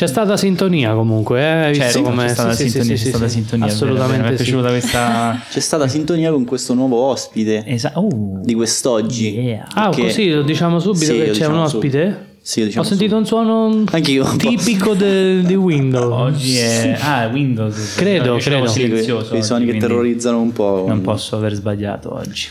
[0.00, 1.44] C'è stata sintonia comunque, eh?
[1.44, 3.34] Hai visto Certo, come c'è stata sì, sì, sintonia, sì, c'è sì, stata sì.
[3.34, 3.66] sintonia.
[3.66, 4.42] vero, Assolutamente Mi è sì.
[4.44, 8.00] piaciuta questa C'è stata sintonia con questo nuovo ospite Esatto.
[8.06, 9.38] Uh, di quest'oggi.
[9.38, 9.66] yeah.
[9.74, 12.26] Ah, così lo diciamo subito Sì, che c'è diciamo un ospite?
[12.40, 16.10] Sì, lo diciamo Ho sentito un suono Anche io un tipico de- di Windows.
[16.10, 17.94] Oggi è ah, Windows.
[17.96, 18.66] Credo, ce l'avevo credo.
[18.68, 20.86] Sì, quei, silenzioso quei oggi, suoni che terrorizzano un po'.
[20.88, 22.46] Non posso aver sbagliato oggi.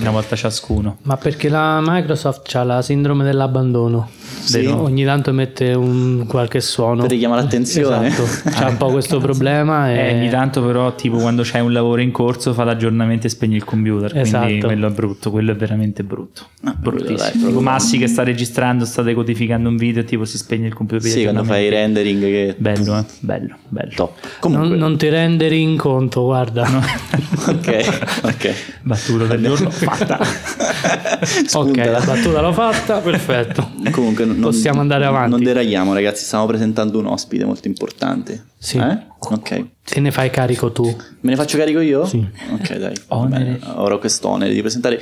[0.00, 0.96] Una volta ciascuno.
[1.02, 4.08] Ma perché la Microsoft ha la sindrome dell'abbandono.
[4.44, 4.64] Sì.
[4.66, 7.02] Ogni tanto mette un qualche suono.
[7.02, 8.06] Per richiamare l'attenzione.
[8.06, 8.48] Esatto.
[8.50, 9.90] C'ha un po' questo problema.
[9.92, 9.96] E...
[9.96, 13.56] Eh, ogni tanto però tipo quando c'hai un lavoro in corso fa l'aggiornamento e spegni
[13.56, 14.66] il computer quindi Esatto.
[14.66, 19.14] quello è brutto quello è veramente brutto Ah, bruttissimo tipo Massi che sta registrando state
[19.14, 22.54] codificando un video e tipo si spegne il computer Sì, quando fai i rendering che...
[22.58, 23.04] bello eh?
[23.20, 24.12] bello bello Top.
[24.22, 24.76] non, Comunque...
[24.76, 26.62] non ti rendere in conto, guarda.
[27.48, 28.54] ok, ok.
[28.82, 30.18] battuta del giorno fatta
[31.58, 33.70] ok, la battuta l'ho fatta, perfetto.
[33.90, 35.30] Comunque non, Possiamo andare avanti.
[35.30, 38.44] Non deragliamo ragazzi, stiamo presentando un ospite molto importante.
[38.58, 38.78] Sì.
[38.78, 38.98] Eh?
[39.30, 39.64] Ok.
[39.84, 40.84] Te ne fai carico tu.
[40.84, 42.06] Me ne faccio carico io?
[42.06, 42.26] Sì.
[42.52, 42.94] Ok, dai.
[43.08, 43.44] va Onere.
[43.44, 43.58] bene.
[43.60, 45.00] Avrò questo onere di presentare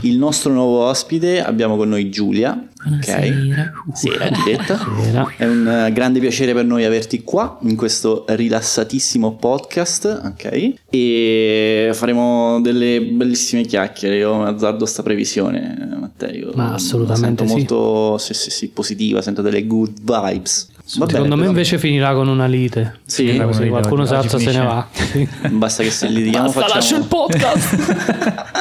[0.00, 1.40] il nostro nuovo ospite.
[1.42, 2.68] Abbiamo con noi Giulia.
[2.84, 3.72] Buonasera.
[3.88, 3.96] Ok.
[3.96, 4.78] Sera, Giulietta.
[5.36, 10.74] È un eh, grande piacere per noi averti qua in questo rilassatissimo podcast, ok?
[10.90, 14.16] E faremo delle bellissime chiacchiere.
[14.16, 16.50] Io azzardo sta previsione, eh, Matteo.
[16.54, 17.52] Ma assolutamente sento sì.
[17.52, 20.72] molto sì, sì, sì, positiva, sento delle good vibes.
[20.86, 22.98] Va Secondo bene, me invece finirà con una lite.
[23.06, 23.26] Sì?
[23.26, 24.86] Finirà Oggi- qualcuno oggi salza se ne va.
[24.92, 25.28] Sì.
[25.48, 27.26] basta che se litighiamo Basta, lascia il facciamo...
[27.26, 28.52] podcast.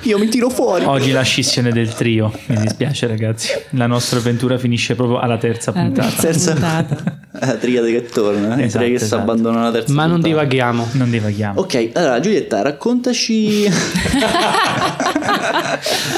[0.08, 0.84] Io mi tiro fuori.
[0.86, 5.70] oggi la scissione del trio mi dispiace ragazzi la nostra avventura finisce proprio alla terza
[5.72, 7.16] Ah, puntata Terza- puntata.
[7.40, 8.62] La triade che torna, eh?
[8.64, 9.22] Esatto, Triade che si esatto.
[9.22, 10.32] abbandona la terza Ma non puntata.
[10.34, 10.88] divaghiamo.
[10.92, 13.68] non divaghiamo Ok, allora Giulietta, raccontaci...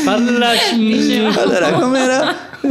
[0.04, 1.18] Parlaci.
[1.36, 2.36] allora, com'era?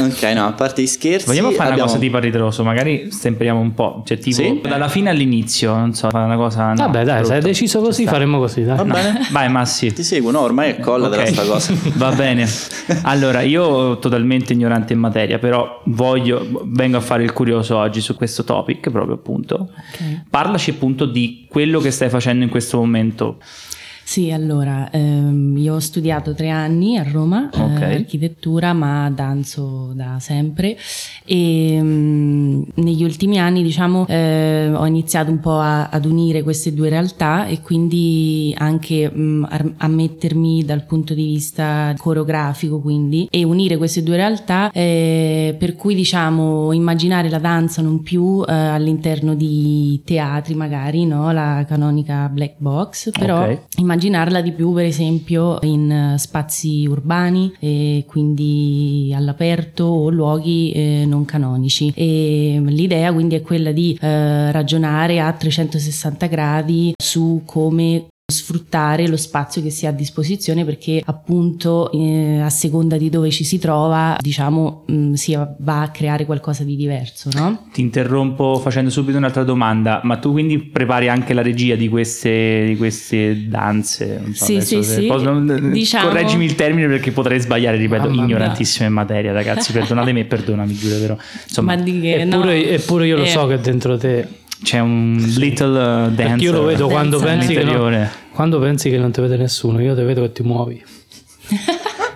[0.00, 1.26] Ok, no, a parte i scherzi...
[1.26, 4.60] Vogliamo fare una abbiamo- cosa tipo a ritroso, magari stemperiamo un po', cioè tipo Sì?
[4.62, 6.68] dalla fine all'inizio, non so, fare una cosa...
[6.72, 8.64] no, Vabbè, dai, se hai deciso così, faremo così.
[8.64, 8.76] Dai.
[8.76, 9.26] Va bene?
[9.30, 9.92] Vai Massi.
[9.92, 10.40] Ti seguo, no?
[10.40, 11.28] Ormai è colla della Ok.
[11.28, 11.74] sta cosa.
[11.96, 12.46] Va bene.
[13.02, 18.14] Allora, io totalmente ignorante in materia, però voglio vengo a fare il curioso oggi su
[18.16, 19.70] questo topic proprio appunto.
[19.92, 20.22] Ok.
[20.28, 23.38] Parlaci appunto di quello che stai facendo in questo momento.
[24.10, 27.80] Sì, allora, ehm, io ho studiato tre anni a Roma, eh, Ok.
[27.80, 30.76] architettura, ma danzo da sempre
[31.24, 36.74] e mm, negli ultimi anni, diciamo, eh, ho iniziato un po' a- ad unire queste
[36.74, 43.28] due realtà e quindi anche mm, a, a mettermi dal punto di vista coreografico, quindi,
[43.30, 48.52] e unire queste due realtà, eh, per cui, diciamo, immaginare la danza non più eh,
[48.52, 51.30] all'interno di teatri magari, no?
[51.30, 53.58] La canonica black box, però Ok.
[54.00, 61.04] Immaginarla di più per esempio in eh, spazi urbani e quindi all'aperto o luoghi eh,
[61.06, 61.92] non canonici.
[61.94, 69.16] E l'idea quindi è quella di eh, ragionare a 360 gradi su come sfruttare lo
[69.16, 73.58] spazio che si ha a disposizione perché appunto eh, a seconda di dove ci si
[73.58, 77.66] trova diciamo mh, si va a creare qualcosa di diverso no?
[77.72, 82.64] Ti interrompo facendo subito un'altra domanda, ma tu quindi prepari anche la regia di queste,
[82.66, 84.20] di queste danze?
[84.22, 85.06] Non so, Sì, sì, sì.
[85.06, 88.24] posso- Diciamo- Correggimi il termine perché potrei sbagliare, ripeto, Mamma mia.
[88.24, 91.16] ignorantissimo in materia ragazzi, perdonatemi e perdonami, giuro, però
[91.46, 92.36] insomma ma di che no?
[92.36, 94.26] Eppure, eppure io lo Eh, so che dentro te.
[94.62, 98.90] C'è un little uh, dance Perché io lo vedo quando pensi, che non, quando pensi
[98.90, 100.82] che non ti vede nessuno, io ti vedo che ti muovi.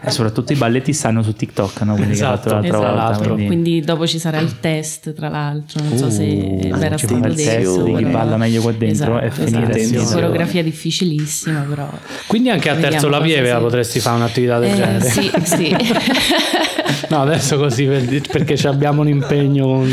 [0.07, 1.95] E soprattutto i balletti stanno su TikTok, no?
[1.95, 2.77] Quelli Esatto, esatto.
[2.79, 3.05] volta.
[3.17, 3.47] Quindi- Quindi...
[3.47, 7.35] Quindi dopo ci sarà il test, tra l'altro, non so se Uh, verrà stato detto.
[7.35, 9.79] test di chi balla meglio qua dentro e Esatto, finire esatto.
[9.79, 10.05] insieme.
[10.13, 11.89] Coreografia difficilissima, però.
[12.27, 15.05] Quindi anche a Terzo La Pieve potresti fare un'attività del Eh, genere.
[15.09, 15.77] sì, sì.
[17.09, 19.93] No, adesso così per perché ci abbiamo un impegno con...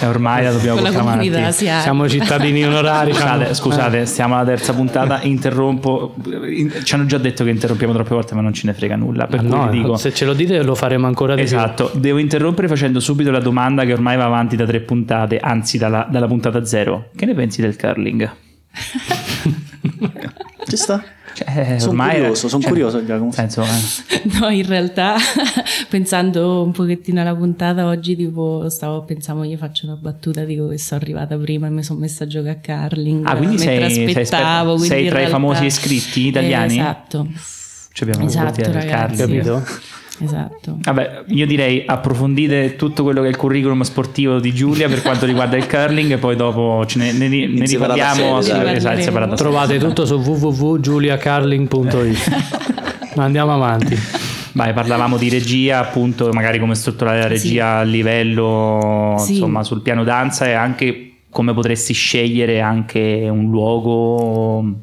[0.00, 1.80] E ormai la dobbiamo portare comunità asiatica.
[1.80, 3.12] Siamo cittadini onorari.
[3.12, 6.14] Scusate, siamo- scusate, stiamo alla terza puntata, interrompo.
[6.48, 9.26] in- ci hanno già detto che interrompiamo troppe volte, ma non ce ne frega nulla.
[9.26, 9.96] Per Eh, cui no, dico.
[9.96, 13.84] se ce lo dite lo faremo ancora di Esatto, devo interrompere facendo subito la domanda
[13.84, 17.08] che ormai va avanti da tre puntate, anzi dalla, dalla puntata zero.
[17.14, 18.30] Che ne pensi del curling?
[20.66, 21.02] Ci sta?
[21.34, 23.32] Cioè, Sono ormai curioso, sono cioè, curioso, Giacomo.
[23.32, 25.16] senso, eh, No, in realtà
[25.88, 30.78] pensando un pochettino alla puntata oggi, tipo stavo pensando, io faccio una battuta, dico che
[30.78, 33.26] sono arrivata prima e mi sono messa a giocare a curling.
[33.26, 34.76] Ah, quindi sei- sei aspettavo.
[34.78, 36.76] sei in tra i realtà- famosi iscritti italiani?
[36.76, 37.26] Eh, esatto,
[37.92, 39.16] ci abbiamo Esatto, ragazzi.
[39.16, 39.64] Capito?
[40.22, 40.78] Esatto.
[40.82, 45.26] Vabbè, io direi approfondite tutto quello che è il curriculum sportivo di Giulia per quanto
[45.26, 48.76] riguarda il curling e poi dopo ce ne, ne, ne riparliamo dai.
[48.76, 49.34] esatto, sede.
[49.34, 53.12] Trovate tutto su www.giuliacarling.it.
[53.16, 53.96] Ma andiamo avanti.
[54.54, 57.48] Vai, parlavamo di regia, appunto, magari come strutturare la Sì.
[57.48, 59.32] regia a livello, Sì.
[59.34, 64.74] insomma, sul piano danza e anche come potresti scegliere anche un luogo.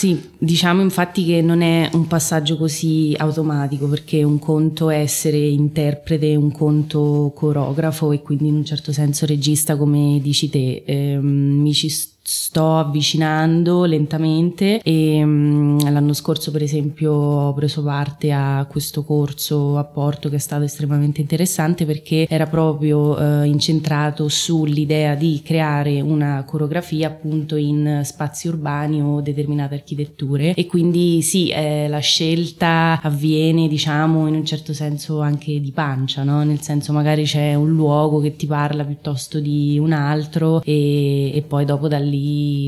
[0.00, 5.36] Sì, diciamo infatti che non è un passaggio così automatico perché un conto è essere
[5.36, 10.84] interprete, un conto coreografo e quindi in un certo senso regista come dici te.
[10.86, 11.26] Ehm,
[11.60, 12.19] mi ci sto
[12.54, 19.84] avvicinando lentamente e mm, l'anno scorso per esempio ho preso parte a questo corso a
[19.84, 26.44] Porto che è stato estremamente interessante perché era proprio eh, incentrato sull'idea di creare una
[26.46, 33.66] coreografia appunto in spazi urbani o determinate architetture e quindi sì eh, la scelta avviene
[33.66, 36.44] diciamo in un certo senso anche di pancia no?
[36.44, 41.42] nel senso magari c'è un luogo che ti parla piuttosto di un altro e, e
[41.42, 42.19] poi dopo da lì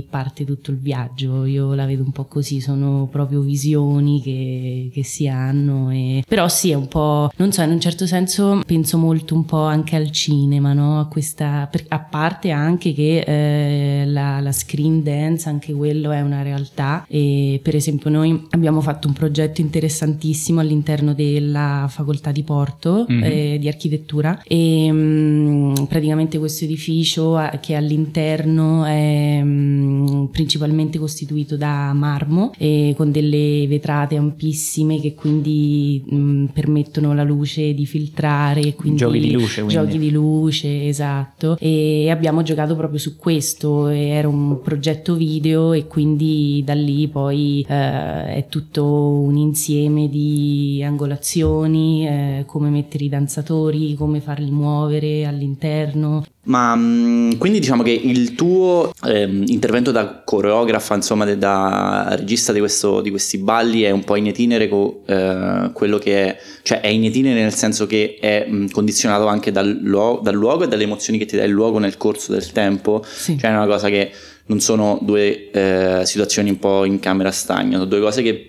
[0.09, 5.05] parte tutto il viaggio io la vedo un po' così sono proprio visioni che, che
[5.05, 6.25] si hanno e...
[6.27, 9.63] però sì è un po' non so in un certo senso penso molto un po'
[9.63, 11.01] anche al cinema no?
[11.01, 16.43] a questa a parte anche che eh, la, la screen dance anche quello è una
[16.43, 23.07] realtà e per esempio noi abbiamo fatto un progetto interessantissimo all'interno della facoltà di Porto
[23.09, 23.23] Mhm.
[23.25, 31.57] eh, di architettura e mm, praticamente questo edificio eh, che all'interno è mm, principalmente costituito
[31.57, 38.75] da marmo e con delle vetrate ampissime che quindi mm, permettono alla luce di filtrare
[38.75, 39.73] quindi Giochi di luce, quindi.
[39.73, 45.87] giochi di luce esatto e abbiamo giocato proprio su questo era un progetto video e
[45.87, 53.09] quindi da lì poi eh, è tutto un insieme di angolazioni eh, come mettere i
[53.09, 60.23] danzatori come farli muovere all'interno Ma mh, quindi diciamo che il tuo ehm, intervento da
[60.25, 64.69] coreografa, insomma, de- da regista di, questo- di questi balli è un po' in itinere
[64.69, 69.27] con eh, quello che è, cioè è in itinere nel senso che è mh, condizionato
[69.29, 72.33] anche dal, luo- dal luogo e dalle emozioni che ti dà il luogo nel corso
[72.33, 73.05] del tempo.
[73.07, 73.39] Sì.
[73.39, 74.11] Cioè è una cosa che
[74.47, 78.49] non sono due eh, situazioni un po' in camera stagna, sono due cose che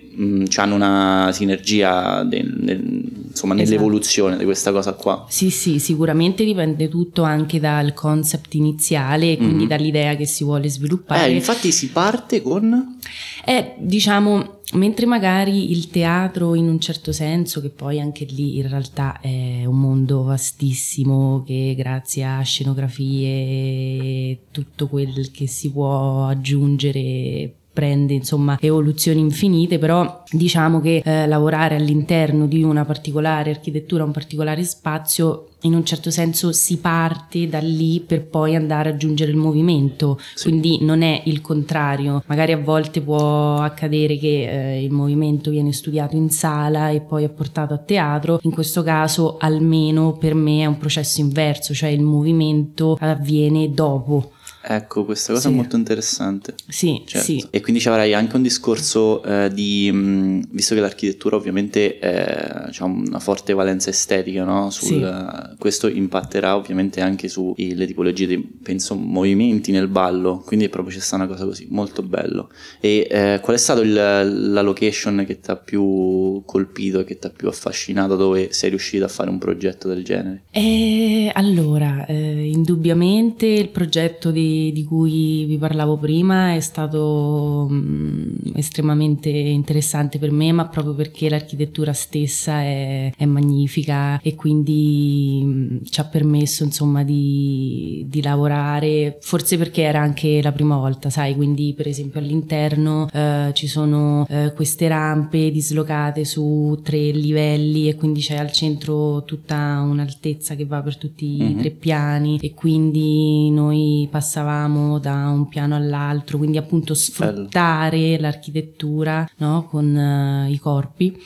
[0.56, 3.02] hanno una sinergia del- nel-
[3.34, 3.70] insomma, Esatto.
[3.70, 5.26] nell'evoluzione di questa cosa qua.
[5.28, 9.68] Sì, sì, sicuramente dipende tutto anche dal concept iniziale quindi Mhm.
[9.68, 11.30] dall'idea che si vuole sviluppare.
[11.30, 12.98] Eh, infatti si parte con...
[13.44, 18.68] Eh, diciamo, mentre magari il teatro in un certo senso, che poi anche lì in
[18.68, 26.26] realtà è un mondo vastissimo che grazie a scenografie e tutto quel che si può
[26.26, 34.04] aggiungere prende insomma evoluzioni infinite però diciamo che eh, lavorare all'interno di una particolare architettura
[34.04, 38.94] un particolare spazio in un certo senso si parte da lì per poi andare ad
[38.96, 40.18] aggiungere il movimento.
[40.34, 40.48] Sì.
[40.48, 42.22] quindi non è il contrario.
[42.26, 47.24] Magari a volte può accadere che eh, il movimento viene studiato in sala e poi
[47.24, 48.38] è portato a teatro.
[48.42, 54.32] In questo caso almeno per me è un processo inverso cioè il movimento avviene dopo
[54.66, 55.52] Ecco, questa cosa Sì.
[55.54, 56.54] è molto interessante.
[56.68, 57.26] sì Certo.
[57.26, 61.98] sì E quindi ci avrai anche un discorso eh, di, mh, visto che l'architettura ovviamente
[61.98, 64.70] ha una forte valenza estetica, no?
[64.70, 65.56] Sul- Sì.
[65.58, 71.24] questo impatterà ovviamente anche sulle tipologie di, penso, movimenti nel ballo, quindi proprio c'è stata
[71.24, 72.48] una cosa così, molto bello.
[72.80, 77.30] E eh, qual è stata la location che ti ha più colpito che ti ha
[77.30, 80.44] più affascinato, dove sei riuscito a fare un progetto del genere?
[80.50, 88.28] Eh, allora, eh, indubbiamente il progetto di, di cui vi parlavo prima è stato mm,
[88.54, 95.76] estremamente interessante per me, ma proprio perché l'architettura stessa è, è magnifica e quindi mm,
[95.88, 101.34] ci ha permesso insomma di, di lavorare, forse perché era anche la prima volta, sai,
[101.34, 107.94] quindi per esempio all'interno eh, ci sono eh, queste rampe dislocate su tre livelli e
[107.96, 111.58] quindi c'è al centro tutta un'altezza che va per tutti i Mhm.
[111.60, 119.66] tre piani e quindi noi passavamo da un piano all'altro, quindi appunto sfruttare l'architettura no,
[119.68, 121.16] con eh, i corpi.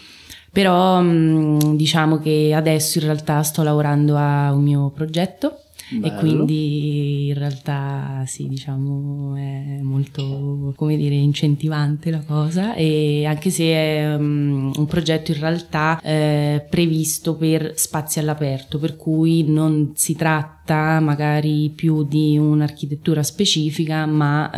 [0.50, 5.60] Però mh, diciamo che adesso in realtà sto lavorando a un mio progetto
[5.90, 6.18] e Bello.
[6.18, 13.64] quindi in realtà sì, diciamo è molto, come dire, incentivante la cosa e anche se
[13.64, 20.14] è um, un progetto in realtà eh, previsto per spazi all'aperto, per cui non si
[20.14, 24.50] tratta magari più di un'architettura specifica, ma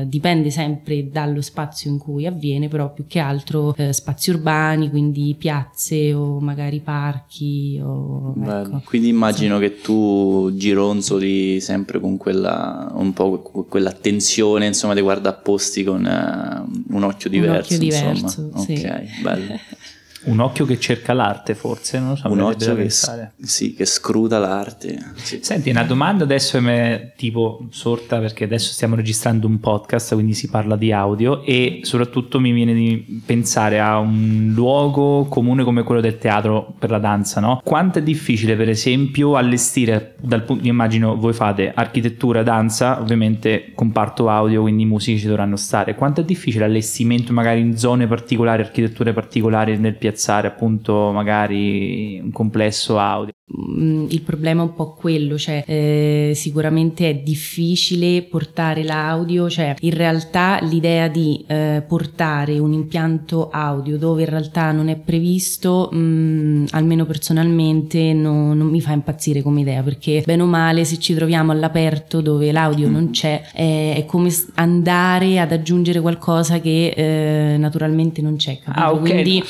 [0.00, 4.90] eh, dipende sempre dallo spazio in cui avviene, però più che altro eh, spazi urbani,
[4.90, 7.80] quindi piazze o magari parchi.
[7.82, 8.82] O, ecco.
[8.84, 16.04] Quindi immagino che tu gironzoli sempre con quella un po' quell'attenzione, insomma, di guardaposti con
[16.04, 17.74] eh, un occhio diverso.
[17.74, 18.12] occhio insomma.
[18.12, 18.72] diverso, sì.
[18.72, 19.58] Ok, bello.
[20.24, 22.30] Un occhio che cerca l'arte, forse, non lo so.
[22.30, 23.32] un occhio che, pensare.
[23.40, 24.98] sì, che scruta l'arte.
[25.14, 25.40] Sì.
[25.42, 30.48] Senti, una domanda adesso è tipo sorta perché adesso stiamo registrando un podcast, quindi si
[30.48, 36.00] parla di audio e soprattutto mi viene di pensare a un luogo comune come quello
[36.00, 37.60] del teatro per la danza, no?
[37.64, 44.28] Quanto è difficile, per esempio, allestire dal punto immagino voi fate architettura, danza, ovviamente comparto
[44.28, 45.94] audio, quindi i musici ci dovranno stare.
[45.94, 52.32] Quanto è difficile l'allestimento magari in zone particolari, architetture particolari nel piazzare appunto magari un
[52.32, 53.32] complesso audio?
[53.48, 59.74] Mm, Il problema è un po' quello, cioè eh, sicuramente è difficile portare l'audio, cioè
[59.80, 65.90] in realtà l'idea di eh, portare un impianto audio dove in realtà non è previsto,
[65.94, 70.98] mm, almeno personalmente no- non mi fa impazzire come idea, perché bene o male se
[70.98, 76.92] ci troviamo all'aperto dove l'audio non c'è è, è come andare ad aggiungere qualcosa che
[76.94, 78.58] eh, naturalmente non c'è.
[78.58, 78.78] capito?
[78.84, 79.00] Ah, ok.
[79.00, 79.42] Quindi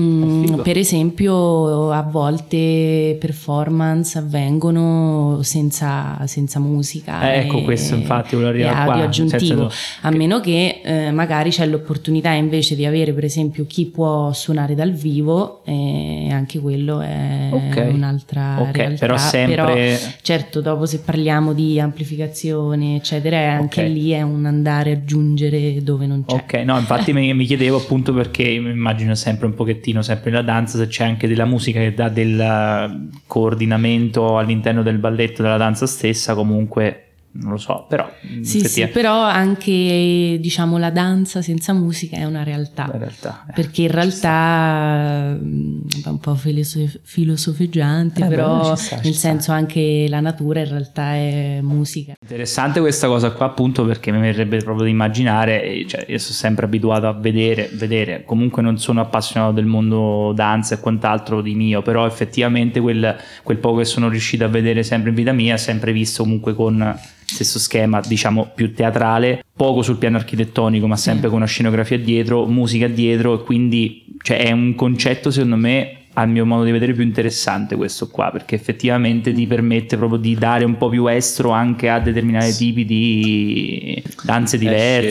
[0.00, 8.34] mm, per esempio a volte performance avvengono senza, senza musica Eh, ecco, e- questo infatti
[8.36, 13.12] volevo arrivare qua, aggiuntivo senza- a meno che eh, magari c'è l'opportunità invece di avere
[13.12, 17.88] per esempio chi può suonare dal vivo e anche quello è Ok.
[17.92, 19.74] un'altra Ok, realtà però sempre- Però,
[20.22, 23.88] certo dopo se parliamo di amplificazione eccetera anche Ok.
[23.88, 27.76] lì è un andare a aggiungere dove non c'è Ok, no, infatti mi, mi chiedevo
[27.78, 31.92] appunto perché immagino sempre un pochettino, sempre nella danza, se c'è anche della musica che
[31.92, 38.10] dà del eh, coordinamento all'interno del balletto della danza stessa, comunque non lo so, però
[38.26, 42.88] mm, Sì, sì, però anche diciamo la danza senza musica è una realtà.
[42.92, 43.52] realtà eh.
[43.54, 49.28] Perché in realtà mm, è un po' filosof- filosofeggiante, Eh, però sta, nel sta.
[49.28, 52.14] senso anche la natura in realtà è musica.
[52.20, 56.66] Interessante questa cosa qua appunto perché mi verrebbe proprio di immaginare, cioè io sono sempre
[56.66, 61.82] abituato a vedere, vedere, comunque non sono appassionato del mondo danza e quant'altro di mio,
[61.82, 65.92] però effettivamente quel, quel poco che sono riuscito a vedere sempre in vita mia, sempre
[65.92, 66.98] visto comunque con
[67.34, 72.46] stesso schema diciamo più teatrale, poco sul piano architettonico ma sempre con una scenografia dietro,
[72.46, 76.92] musica dietro e quindi cioè, è un concetto secondo me al mio modo di vedere
[76.92, 81.50] più interessante questo qua perché effettivamente ti permette proprio di dare un po' più estro
[81.50, 85.08] anche a determinati tipi di danze diverse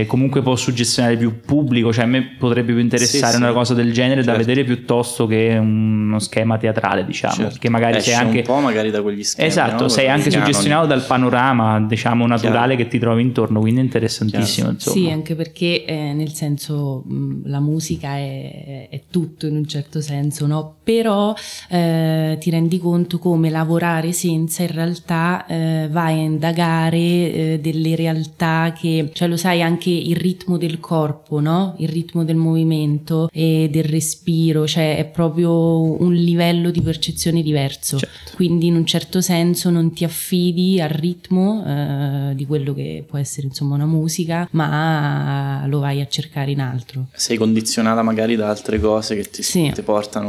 [0.00, 3.42] Esce- comunque può suggestionare più pubblico cioè a me potrebbe più interessare Sì, sì.
[3.42, 4.46] una cosa del genere da Certo.
[4.46, 7.56] vedere piuttosto che uno schema teatrale diciamo Certo.
[7.58, 9.48] che magari Esce sei anche un po' magari da quegli schemi.
[9.48, 9.88] Esatto, no?
[9.88, 12.82] sei anche suggestionato dal panorama, diciamo, naturale Chiaro.
[12.84, 14.74] che ti trovi intorno, quindi è interessantissimo.
[14.76, 20.00] Sì, anche perché eh, nel senso mh, la musica è, è tutto in un certo
[20.00, 20.74] senso, no?
[20.84, 21.34] Però
[21.70, 27.96] eh, ti rendi conto come lavorare senza in realtà eh, vai a indagare eh, delle
[27.96, 31.74] realtà che, cioè lo sai anche il ritmo del corpo, no?
[31.78, 37.98] Il ritmo del movimento e del respiro, cioè è proprio un livello di percezione diverso.
[37.98, 38.32] Certo.
[38.34, 43.18] Quindi in un certo senso non ti affidi al ritmo eh, di quello che può
[43.18, 47.06] essere insomma una musica, ma lo vai a cercare in altro.
[47.14, 49.70] Sei condizionata magari da altre cose che ti, Sì.
[49.72, 50.25] ti portano,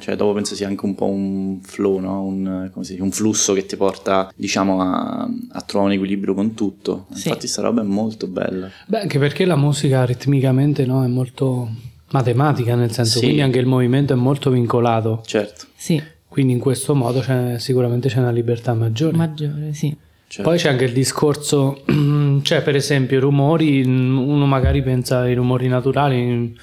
[0.00, 2.22] cioè dopo penso sia anche un po' un flow, no?
[2.24, 6.34] un, come si dice, un flusso che ti porta diciamo a, a trovare un equilibrio
[6.34, 7.06] con tutto.
[7.12, 7.28] Sì.
[7.28, 8.68] Infatti sta roba è molto bella.
[8.86, 11.68] Beh, anche perché la musica ritmicamente no, è molto
[12.10, 13.24] matematica, nel senso, Sì.
[13.24, 15.22] quindi anche il movimento è molto vincolato.
[15.26, 19.16] Certo, Sì, Quindi in questo modo c'è, sicuramente c'è una libertà maggiore.
[19.16, 19.94] maggiore, sì.
[20.28, 20.48] certo.
[20.48, 21.82] Poi c'è anche il discorso,
[22.42, 26.54] cioè per esempio i rumori, uno magari pensa ai rumori naturali,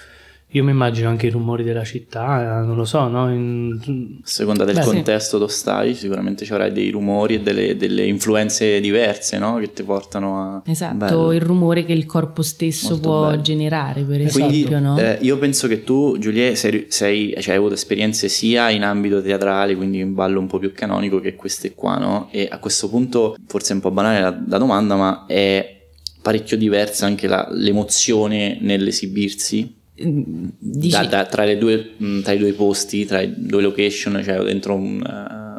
[0.56, 3.32] io mi immagino anche i rumori della città, eh, non lo so, no?
[3.34, 4.88] In- A seconda del Beh, sì.
[4.90, 9.58] contesto dove stai, sicuramente ci avrai dei rumori e delle, delle influenze diverse, no?
[9.58, 10.62] Che ti portano a...
[10.66, 11.32] Esatto, Bello.
[11.32, 13.42] il rumore che il corpo stesso Molto può bello.
[13.42, 15.00] generare, per Quindi esempio, no?
[15.00, 19.22] eh, io penso che tu, Giulia, sei, sei- cioè, hai avuto esperienze sia in ambito
[19.22, 22.28] teatrale, quindi in ballo un po' più canonico, che queste qua, no?
[22.32, 25.82] E a questo punto, forse è un po' banale la, la domanda, ma è
[26.22, 32.54] parecchio diversa anche la- l'emozione nell'esibirsi da- da- tra, le due, mh, tra i due
[32.54, 35.53] posti, tra i due location, cioè dentro un, eh,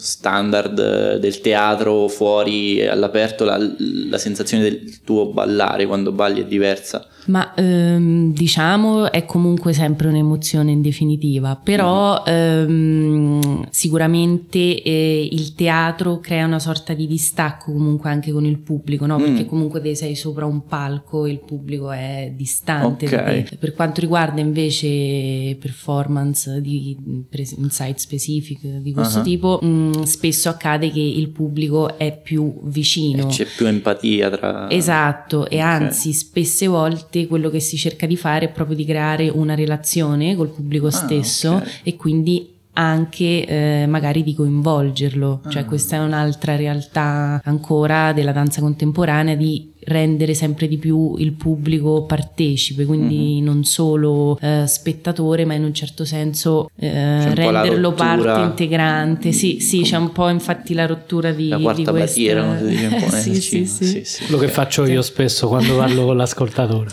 [0.00, 7.06] standard del teatro fuori all'aperto la, la sensazione del tuo ballare quando balli è diversa?
[7.26, 16.18] Ma ehm, diciamo è comunque sempre un'emozione in definitiva, però ehm, sicuramente eh, il teatro
[16.20, 19.18] crea una sorta di distacco comunque anche con il pubblico, no?
[19.18, 19.48] perché Mm.
[19.48, 23.04] comunque te sei sopra un palco e il pubblico è distante.
[23.04, 23.10] Ok.
[23.10, 23.56] da te.
[23.58, 26.96] Per quanto riguarda invece performance di
[27.28, 29.22] pres- insight specific di questo Ah.
[29.22, 33.26] tipo, mh, spesso accade che il pubblico è più vicino.
[33.26, 34.70] C'è più empatia tra...
[34.70, 39.28] Esatto, e anzi spesse volte quello che si cerca di fare è proprio di creare
[39.28, 41.80] una relazione col pubblico Ah, stesso ok.
[41.82, 45.64] e quindi anche eh, magari di coinvolgerlo, cioè Ah.
[45.66, 52.04] questa è un'altra realtà ancora della danza contemporanea di rendere sempre di più il pubblico
[52.04, 53.44] partecipe, quindi Mhm.
[53.44, 59.32] non solo eh, spettatore, ma in un certo senso eh, renderlo parte integrante.
[59.32, 62.20] Sì, sì, c'è un po' infatti la rottura di, La di quarta questa...
[62.20, 63.84] barriera, nel sì, sì, sì.
[63.84, 64.24] Sì, sì.
[64.24, 66.90] Quello che faccio io spesso quando parlo con l'ascoltatore.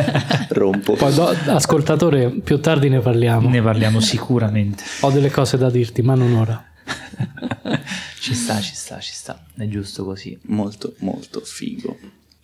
[0.50, 0.94] Rompo.
[0.94, 3.48] Poi, do- ascoltatore, più tardi ne parliamo.
[3.48, 4.82] Ne parliamo sicuramente.
[5.00, 6.64] Ho delle cose da dirti, ma non ora.
[8.20, 9.44] ci sta, ci sta, ci sta.
[9.56, 10.36] È giusto così.
[10.46, 11.96] Molto, molto figo.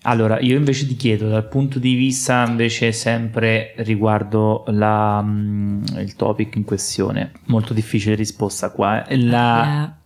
[0.08, 6.14] Allora, io invece ti chiedo, dal punto di vista invece sempre riguardo la, mm, il
[6.14, 9.16] topic in questione, molto difficile risposta qua, eh.
[9.18, 9.96] la La-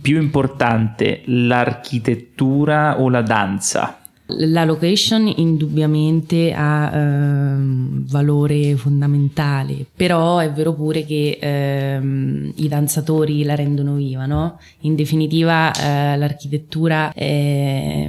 [0.00, 3.98] più importante, l'architettura o la danza?
[4.38, 13.44] La location indubbiamente ha ehm, valore fondamentale, però è vero pure che ehm, i danzatori
[13.44, 14.58] la rendono viva, no?
[14.80, 18.08] In definitiva eh, l'architettura è,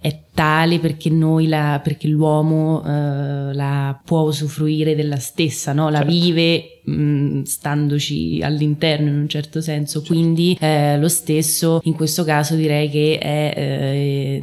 [0.00, 5.88] è tale perché noi la, perché l'uomo eh, la può usufruire della stessa, no?
[5.88, 6.12] La Certo.
[6.12, 12.54] vive mh, standoci all'interno in un certo senso, quindi eh, lo stesso in questo caso
[12.54, 14.40] direi che è eh,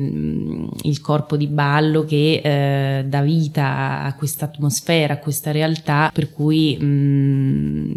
[0.81, 6.31] il corpo di ballo che eh, dà vita a questa atmosfera, a questa realtà, per
[6.31, 7.93] cui mh,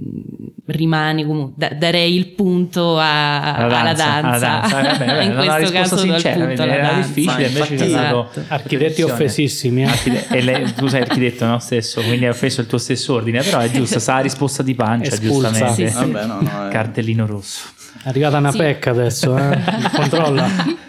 [0.67, 4.15] rimane comunque, da- darei il punto a- alla danza.
[4.17, 4.81] alla danza.
[4.81, 7.07] Eh, vabbè, vabbè, in questo caso sincera, punto alla era danza.
[7.09, 8.45] difficile, invece infatti- c'è stato Esatto.
[8.55, 9.13] Architetti attenzione.
[9.13, 9.83] offesissimi.
[9.83, 9.87] eh.
[9.87, 13.43] Archite- e lei, tu sei architetto no stesso, quindi hai offeso il tuo stesso ordine,
[13.43, 15.49] però è giusto, sa la risposta di pancia, Espulsa.
[15.50, 15.89] giustamente.
[15.89, 16.11] Sì, sì.
[16.11, 16.67] Vabbè, no, no.
[16.69, 16.71] eh.
[16.71, 17.69] Cartellino rosso.
[18.02, 18.59] È arrivata una Sì.
[18.59, 19.59] pecca adesso, eh.
[19.95, 20.49] Controlla.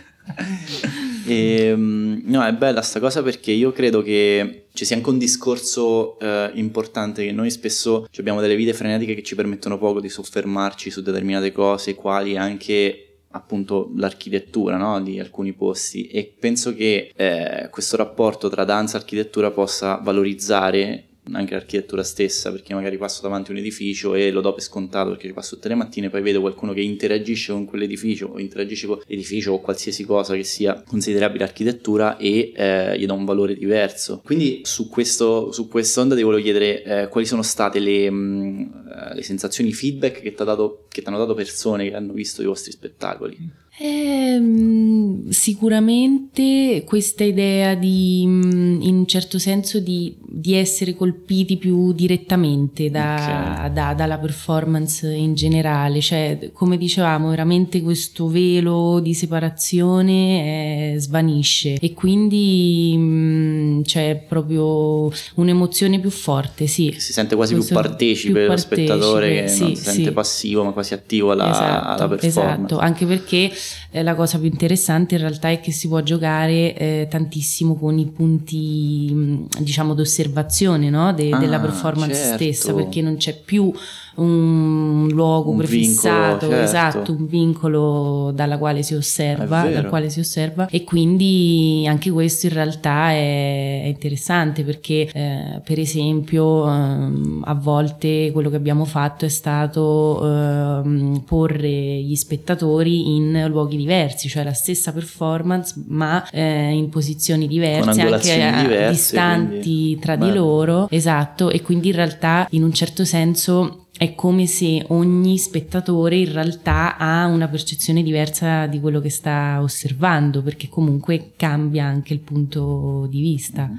[1.30, 5.18] E, mm, no, è bella sta cosa perché io credo che ci sia anche un
[5.18, 10.00] discorso eh, importante che noi spesso ci abbiamo delle vite frenetiche che ci permettono poco
[10.00, 13.07] di soffermarci su determinate cose, quali anche
[13.38, 15.02] appunto l'architettura no?
[15.02, 21.07] di alcuni posti e penso che eh, questo rapporto tra danza e architettura possa valorizzare
[21.32, 25.10] anche l'architettura stessa perché magari passo davanti a un edificio e lo do per scontato
[25.10, 28.88] perché ci passo tutte le mattine poi vedo qualcuno che interagisce con quell'edificio o interagisce
[28.88, 33.56] con l'edificio o qualsiasi cosa che sia considerabile architettura e eh, gli do un valore
[33.56, 34.22] diverso.
[34.24, 39.16] Quindi su questo su quest'onda ti volevo chiedere eh, quali sono state le, mh, eh,
[39.16, 45.30] le sensazioni feedback che ti hanno dato persone che hanno visto i vostri spettacoli Ehm,
[45.30, 53.66] sicuramente questa idea di, in un certo senso, di, di essere colpiti più direttamente da-
[53.66, 53.72] Ok.
[53.72, 61.78] da- dalla performance in generale, cioè come dicevamo, veramente questo velo di separazione eh, svanisce
[61.80, 66.96] e quindi mm, c'è proprio un'emozione più forte, sì.
[66.98, 70.12] si sente quasi più Questo- partecipe più lo spettatore che sì, non si sente sì.
[70.12, 72.28] passivo ma quasi attivo alla, Esatto, alla performance
[72.64, 73.52] esatto, anche perché
[73.92, 77.98] eh, la cosa più interessante in realtà è che si può giocare eh, tantissimo con
[77.98, 81.14] i punti diciamo d'osservazione no?
[81.14, 82.36] De- Ah, della performance certo.
[82.36, 83.72] stessa perché non c'è più
[84.18, 86.64] un luogo Un prefissato, vincolo, certo.
[86.64, 92.48] esatto, un vincolo dalla quale si osserva, dal quale si osserva e quindi anche questo
[92.48, 98.86] in realtà è, è interessante perché eh, per esempio ehm, a volte quello che abbiamo
[98.86, 101.70] fatto è stato ehm, porre
[102.02, 108.42] gli spettatori in luoghi diversi, cioè la stessa performance ma eh, in posizioni diverse, anche
[108.44, 110.36] a- diverse, distanti quindi- tra di bello.
[110.40, 116.18] loro, esatto, e quindi in realtà in un certo senso è come se ogni spettatore
[116.18, 122.14] in realtà ha una percezione diversa di quello che sta osservando, perché comunque cambia anche
[122.14, 123.70] il punto di vista.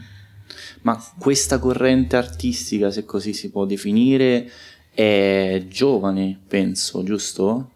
[0.83, 4.51] Ma questa corrente artistica, se così si può definire,
[4.93, 7.71] è giovane, penso, giusto?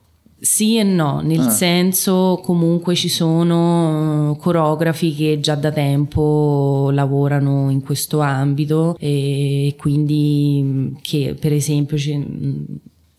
[0.45, 1.51] Sì e no, nel Ah.
[1.51, 9.77] senso comunque ci sono eh, coreografi che già da tempo lavorano in questo ambito e
[9.79, 12.65] quindi mh, che per esempio mh,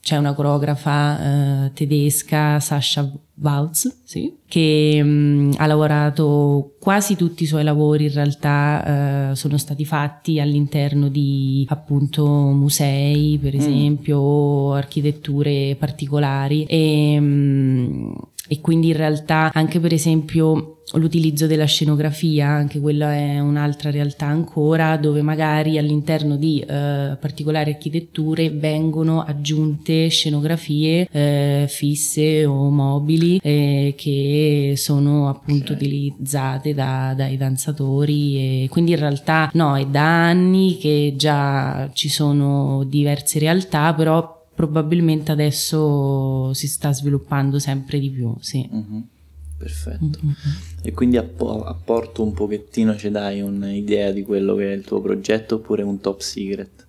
[0.01, 3.09] c'è una coreografa eh, tedesca, Sasha
[3.41, 9.57] Waltz, sì, che mh, ha lavorato quasi tutti i suoi lavori in realtà eh, sono
[9.57, 16.65] stati fatti all'interno di appunto musei, per esempio, o architetture particolari.
[16.65, 18.13] E, mh,
[18.47, 24.25] e quindi in realtà anche per esempio l'utilizzo della scenografia, anche quella è un'altra realtà
[24.25, 33.39] ancora, dove magari all'interno di eh, particolari architetture vengono aggiunte scenografie eh, fisse o mobili
[33.41, 35.87] eh, che sono appunto okay.
[35.87, 42.09] utilizzate da, dai danzatori e quindi in realtà no, è da anni che già ci
[42.09, 48.69] sono diverse realtà, però probabilmente adesso si sta sviluppando sempre di più, sì.
[48.71, 49.01] Mm-hmm.
[49.57, 50.19] Perfetto.
[50.23, 50.55] Mm-hmm.
[50.83, 55.55] E quindi apporto un pochettino, ci dai un'idea di quello che è il tuo progetto
[55.55, 56.87] oppure un top secret?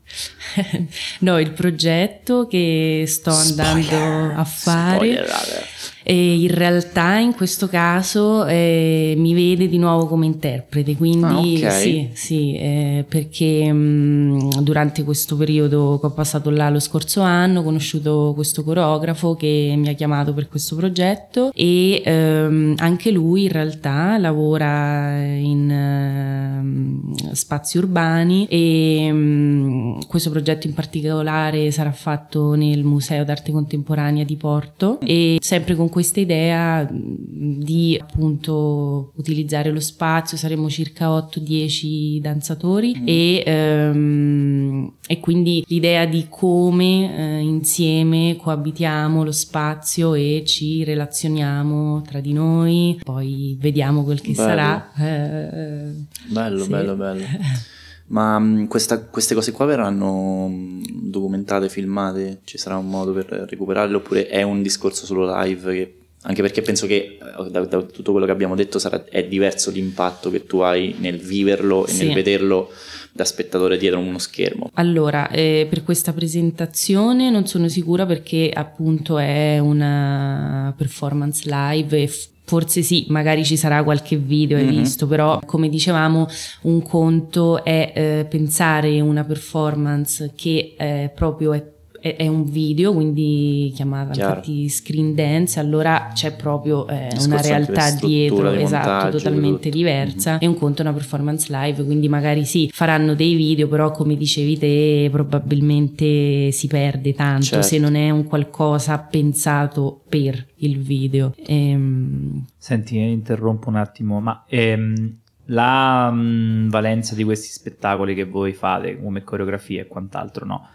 [1.21, 4.39] no, il progetto che sto andando Spoiler.
[4.39, 5.67] a fare Spoiler.
[6.07, 11.69] E in realtà in questo caso eh, mi vede di nuovo come interprete, quindi ah,
[11.69, 11.81] okay.
[11.81, 17.61] sì, sì eh, perché mh, durante questo periodo che ho passato là lo scorso anno
[17.61, 23.45] ho conosciuto questo coreografo che mi ha chiamato per questo progetto e ehm, anche lui
[23.45, 32.55] in realtà lavora in uh, spazi urbani e mh, questo progetto in particolare sarà fatto
[32.55, 39.79] nel Museo d'Arte Contemporanea di Porto e sempre con questa idea di appunto utilizzare lo
[39.79, 43.05] spazio, saremo circa 8-10 danzatori mm.
[43.07, 52.03] e, ehm, e, quindi l'idea di come eh, insieme coabitiamo lo spazio e ci relazioniamo
[52.03, 54.49] tra di noi, poi vediamo quel che bello.
[54.49, 54.93] sarà.
[54.99, 55.93] Eh,
[56.27, 56.71] bello, sì.
[56.71, 57.25] bello, bello.
[58.07, 62.41] Ma um, questa, queste cose qua verranno um, documentate, filmate?
[62.45, 65.73] Ci sarà un modo per recuperarle oppure è un discorso solo live?
[65.73, 69.25] Che, anche perché penso che eh, da, da, tutto quello che abbiamo detto sarà, è
[69.25, 72.05] diverso l'impatto che tu hai nel viverlo e sì.
[72.05, 72.71] nel vederlo
[73.13, 74.71] da spettatore dietro uno schermo.
[74.75, 82.11] Allora, eh, per questa presentazione non sono sicura perché appunto è una performance live e
[82.47, 84.77] Forse sì, magari ci sarà qualche video, hai mm-hmm.
[84.77, 86.29] visto, però come dicevamo
[86.63, 91.74] un conto è eh, pensare una performance che eh, proprio è
[92.13, 94.35] è, un video, quindi chiamava Chiaro.
[94.35, 100.33] infatti screen dance, allora c'è proprio eh, una realtà dietro, di esatto, totalmente diversa.
[100.33, 100.43] Mm-hmm.
[100.43, 104.17] E un conto è una performance live, quindi magari sì, faranno dei video, però come
[104.17, 107.67] dicevi te, probabilmente si perde tanto certo.
[107.67, 111.35] se non è un qualcosa pensato per il video.
[111.47, 112.45] Ehm...
[112.59, 119.01] Senti, interrompo un attimo, ma ehm, la mh, valenza di questi spettacoli che voi fate
[119.01, 120.69] come coreografia e quant'altro, no?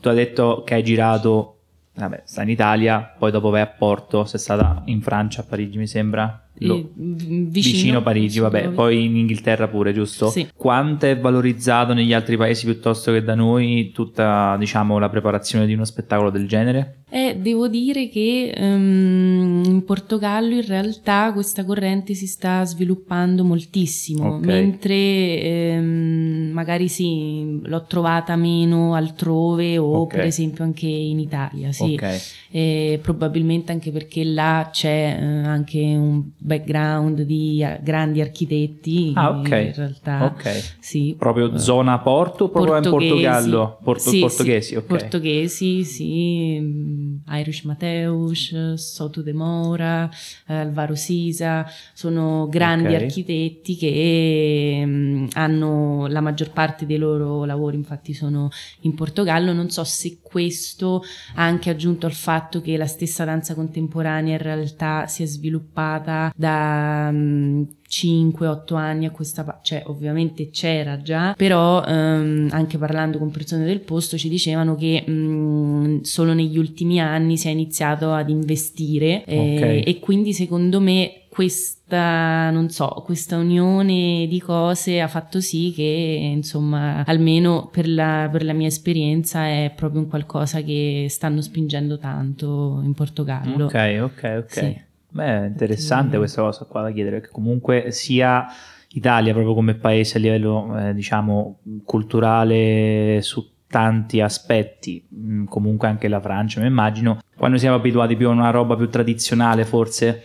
[0.00, 1.58] Tu hai detto che hai girato,
[1.94, 5.78] vabbè, sta in Italia, poi dopo vai a Porto, sei stata in Francia, a Parigi
[5.78, 10.30] mi sembra, lo, vicino, vicino, Parigi, vabbè, poi in Inghilterra pure, giusto?
[10.30, 10.48] Sì.
[10.54, 15.74] Quanto è valorizzato negli altri paesi piuttosto che da noi tutta, diciamo, la preparazione di
[15.74, 17.02] uno spettacolo del genere?
[17.08, 24.34] Eh, devo dire che um, in Portogallo in realtà questa corrente si sta sviluppando moltissimo,
[24.34, 24.44] okay.
[24.44, 30.18] mentre um, magari sì, l'ho trovata meno altrove o okay.
[30.18, 31.92] per esempio anche in Italia, sì.
[31.92, 32.18] Okay.
[32.50, 39.12] E probabilmente anche perché là c'è uh, anche un background di uh, grandi architetti.
[39.14, 39.40] Ah.
[39.44, 40.34] In realtà.
[40.80, 41.14] Sì.
[41.16, 43.78] Proprio zona Porto o proprio in Portogallo?
[43.82, 44.82] Porto, sì, portoghesi, sì.
[44.82, 46.94] Portoghesi, sì.
[46.96, 50.10] Mm, Irish Mateus, Soto de Moura,
[50.46, 53.04] eh, Alvaro Sisa, sono grandi okay.
[53.04, 58.48] architetti che um, hanno la maggior parte dei loro lavori, infatti, sono
[58.80, 59.52] in Portogallo.
[59.52, 61.02] Non so se questo
[61.36, 67.08] anche aggiunto al fatto che la stessa danza contemporanea in realtà si è sviluppata da
[67.10, 73.30] um, 5-8 anni a questa parte, cioè ovviamente c'era già, però um, anche parlando con
[73.30, 78.28] persone del posto ci dicevano che um, solo negli ultimi anni si è iniziato ad
[78.28, 79.80] investire okay.
[79.80, 85.82] e quindi secondo me questa, non so, questa unione di cose ha fatto sì che,
[85.82, 91.98] insomma, almeno per la, per la, mia esperienza è proprio un qualcosa che stanno spingendo
[91.98, 93.66] tanto in Portogallo.
[93.66, 94.50] Ok, ok, ok.
[94.50, 94.80] Sì.
[95.10, 98.46] Beh, interessante questa cosa qua da chiedere, perché comunque sia
[98.92, 106.08] Italia proprio come paese a livello, eh, diciamo, culturale su tanti aspetti, mm, comunque anche
[106.08, 110.22] la Francia, mi immagino, quando siamo abituati più a una roba più tradizionale forse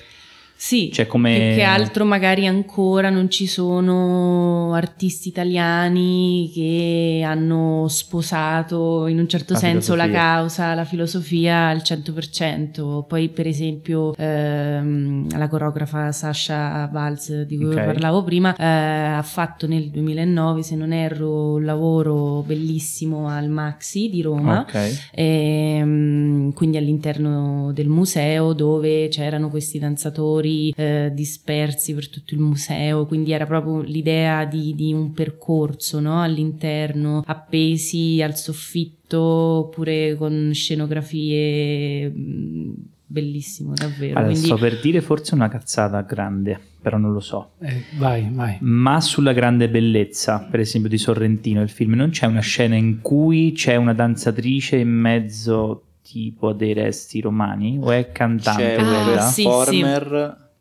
[0.63, 7.88] Sì, Cioè, come- più che altro magari ancora non ci sono artisti italiani che hanno
[7.89, 10.30] sposato in un certo La senso la filosofia.
[10.36, 13.06] causa, la filosofia al 100%.
[13.08, 17.84] Poi per esempio ehm, la coreografa Sasha Valls di cui Ok.
[17.84, 24.10] parlavo prima eh, ha fatto nel 2009, se non erro, un lavoro bellissimo al Maxi
[24.12, 24.60] di Roma.
[24.60, 25.10] Ok.
[25.15, 33.05] Ehm, quindi all'interno del museo dove c'erano questi danzatori eh, dispersi per tutto il museo,
[33.05, 36.21] quindi era proprio l'idea di, di un percorso no?
[36.21, 42.73] all'interno, appesi al soffitto oppure con scenografie mh,
[43.11, 44.17] bellissimo davvero.
[44.17, 47.51] Allora, Quindi, sto per dire forse una cazzata grande, però non lo so.
[47.59, 48.57] Eh, vai, vai.
[48.61, 53.01] Ma sulla grande bellezza, per esempio di Sorrentino, il film, non c'è una scena in
[53.01, 58.83] cui c'è una danzatrice in mezzo tipo dei resti romani o è cantante C'è Ah,
[58.83, 59.21] un quella?
[59.31, 59.43] sì.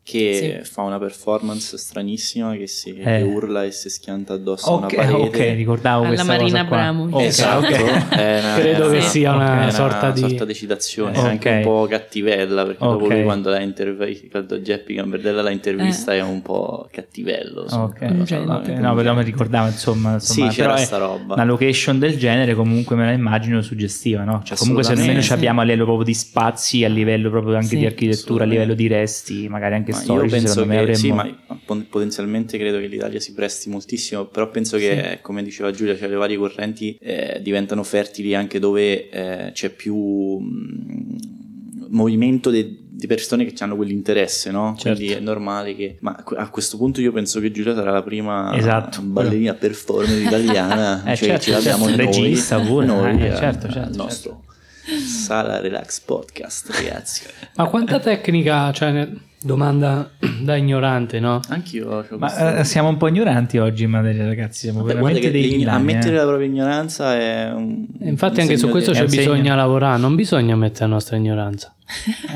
[0.03, 0.69] Che Sì.
[0.71, 3.21] fa una performance stranissima che si che Eh.
[3.21, 5.53] urla e si schianta addosso Ok, a una ok, parete.
[5.53, 6.59] ricordavo Alla questa Marina.
[6.61, 7.15] Abramovic.
[7.15, 8.09] Ok, Esatto, ok.
[8.09, 11.25] è una- Credo che una- sia una una sorta di- sorta di citazione, Ok.
[11.25, 13.11] anche un po' cattivella, perché dopo Ok.
[13.11, 17.63] lui quando intervista, quando Geppi Gambardella l'ha intervista è un po' cattivello.
[17.63, 17.83] insomma.
[17.85, 21.35] Ok, ok, no, però mi ricordavo insomma, insomma Sì, c'era sta roba.
[21.35, 24.41] una location del genere comunque me la immagino suggestiva, no?
[24.43, 27.67] Cioè, comunque se almeno ci abbiamo a livello proprio di spazi, a livello proprio anche
[27.67, 27.77] Sì.
[27.77, 30.97] di architettura, a livello di resti, magari anche Ma io storici, penso che avremmo...
[30.97, 31.37] sì, ma
[31.89, 36.15] potenzialmente credo che l'Italia si presti moltissimo, però penso che, come diceva Giulia, cioè le
[36.15, 43.45] varie correnti eh, diventano fertili anche dove eh, c'è più mh, movimento de- di persone
[43.45, 44.75] che hanno quell'interesse, no?
[44.77, 44.97] Certo.
[44.97, 45.97] Quindi è normale che...
[46.01, 49.01] Ma a questo punto io penso che Giulia sarà la prima Esatto.
[49.01, 53.35] ballerina performer italiana, Eh, cioè certo, ce l'abbiamo certo, noi, regista pure, noi eh, eh,
[53.35, 54.43] certo, certo, nostro
[55.05, 57.23] Sala Relax Podcast, ragazzi.
[57.55, 59.09] Ma quanta tecnica, cioè,
[59.43, 60.09] domanda
[60.41, 61.39] da ignorante, no?
[61.49, 64.61] Anch'io c'ho Ma eh, siamo un po' ignoranti oggi in materia, ragazzi.
[64.61, 66.17] Siamo Vabbè, veramente dei villani, ammettere eh.
[66.17, 69.21] la propria ignoranza è un E Infatti un anche su questo c'è un segno.
[69.33, 71.73] bisogna lavorare, non bisogna mettere la nostra ignoranza.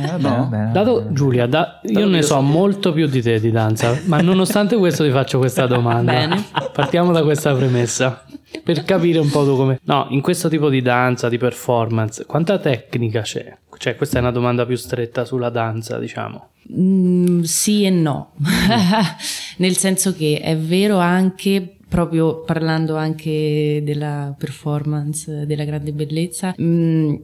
[0.03, 0.49] Eh, vabbè, No.
[0.49, 1.07] vabbè, Dato.
[1.11, 4.75] Giulia, da- io Dato ne so so- molto più di te di danza, ma nonostante
[4.75, 6.11] questo ti faccio questa domanda.
[6.11, 6.43] Bene.
[6.73, 8.23] Partiamo da questa premessa.
[8.63, 9.79] Per capire un po' tu come...
[9.83, 13.55] No, in questo tipo di danza, di performance, quanta tecnica c'è?
[13.77, 16.49] Cioè, questa è una domanda più stretta sulla danza, diciamo.
[16.73, 18.33] Mm, sì e no,
[19.57, 27.15] nel senso che è vero anche, proprio parlando anche della performance della grande bellezza, mm,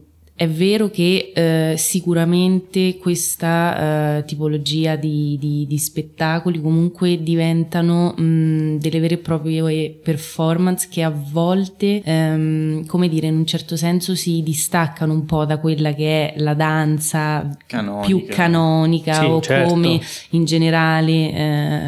[0.42, 8.76] è vero che eh, sicuramente questa eh, tipologia di, di- di spettacoli comunque diventano mm,
[8.78, 14.16] delle vere e proprie performance che a volte, ehm, come dire, in un certo senso
[14.16, 18.06] si distaccano un po' da quella che è la danza Canonica.
[18.06, 19.68] più canonica Sì, o certo.
[19.68, 20.00] come
[20.30, 21.12] in generale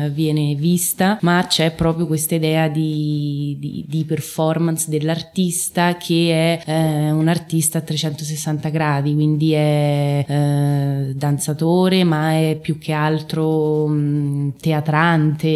[0.04, 6.70] eh, viene vista, ma c'è proprio questa idea di, di- di performance dell'artista che è
[6.70, 13.86] eh, un artista a 360 gradi, quindi è eh, danzatore, ma è più che altro
[13.86, 15.48] mh, teatrante,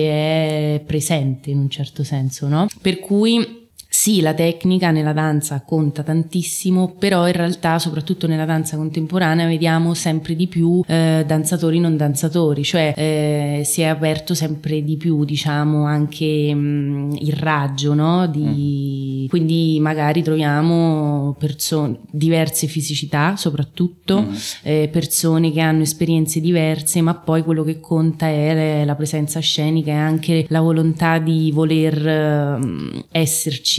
[0.74, 2.66] è presente in un certo senso, no?
[2.80, 3.67] Per cui
[4.00, 9.92] sì, la tecnica nella danza conta tantissimo, però in realtà, soprattutto nella danza contemporanea, vediamo
[9.92, 15.24] sempre di più eh, danzatori non danzatori, cioè eh, si è aperto sempre di più,
[15.24, 18.28] diciamo, anche mh, il raggio, no?
[18.28, 24.34] Di- Quindi magari troviamo perso- diverse fisicità, soprattutto Mm.
[24.62, 29.90] eh, persone che hanno esperienze diverse, ma poi quello che conta è la presenza scenica
[29.90, 33.04] e anche la volontà di voler ehm,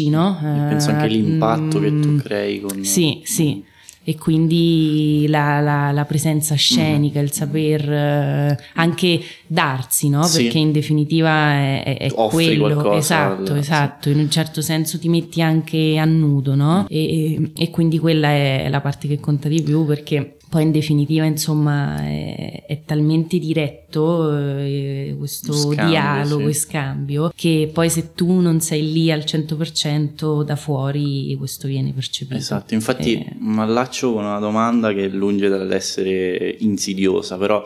[0.09, 0.67] esserci, no?
[0.69, 2.83] Penso anche Eh, l'impatto che tu mm, crei con...
[2.83, 3.63] Sì, sì.
[4.01, 10.23] E quindi la, la- la presenza scenica, il saper eh, anche darsi, no?
[10.23, 10.43] Sì.
[10.43, 12.73] Perché in definitiva è, è- è Offri quello.
[12.75, 14.09] qualcosa esatto, al- esatto.
[14.09, 16.87] In un certo senso ti metti anche a nudo, no?
[16.89, 21.25] E, e quindi quella è la parte che conta di più perché poi in definitiva
[21.25, 26.49] insomma è, è talmente diretto eh, questo Scambio, dialogo sì.
[26.49, 31.93] e scambio che poi se tu non sei lì al 100% da fuori questo viene
[31.93, 32.35] percepito.
[32.35, 37.63] Esatto, infatti Eh, mi allaccio con una domanda che è lunge dall'essere insidiosa, però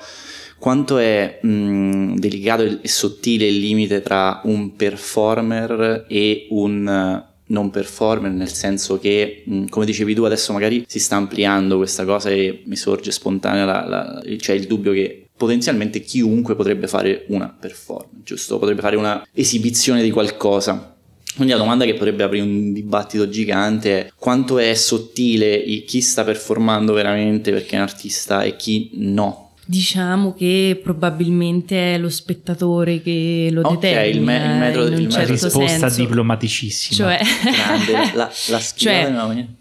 [0.59, 8.31] quanto è mh, delicato e sottile il limite tra un performer e un non performer,
[8.31, 12.75] nel senso che, come dicevi tu, adesso magari si sta ampliando questa cosa e mi
[12.75, 18.59] sorge spontanea la- la- c'è il dubbio che potenzialmente chiunque potrebbe fare una performance, giusto?
[18.59, 20.95] Potrebbe fare una esibizione di qualcosa.
[21.35, 26.01] Quindi la domanda che potrebbe aprire un dibattito gigante è quanto è sottile il- chi
[26.01, 29.42] sta performando veramente perché è un artista e chi no.
[29.65, 34.93] Diciamo che probabilmente è lo spettatore che lo Ok, determina il me- il metro- in
[34.93, 36.01] un il metro- certo risposta senso.
[36.01, 36.95] diplomaticissima.
[36.97, 37.19] Cioè,
[37.51, 39.09] Grande, la, la Cioè,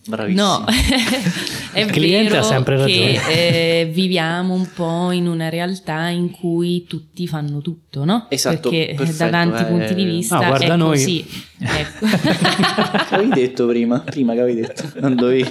[0.07, 0.45] bravissimo.
[0.47, 0.65] No,
[1.73, 3.29] è Il cliente vero ha sempre che ragione.
[3.31, 8.27] eh, viviamo un po' in una realtà in cui tutti fanno tutto, no?
[8.29, 9.65] Esatto, Perché eh, perfetto, da tanti eh.
[9.67, 10.89] punti di vista No, guarda è noi.
[10.99, 11.25] così.
[11.59, 12.07] Ecco.
[13.09, 14.01] Che avevi detto prima?
[14.01, 15.49] Prima che avevi detto, non dovevi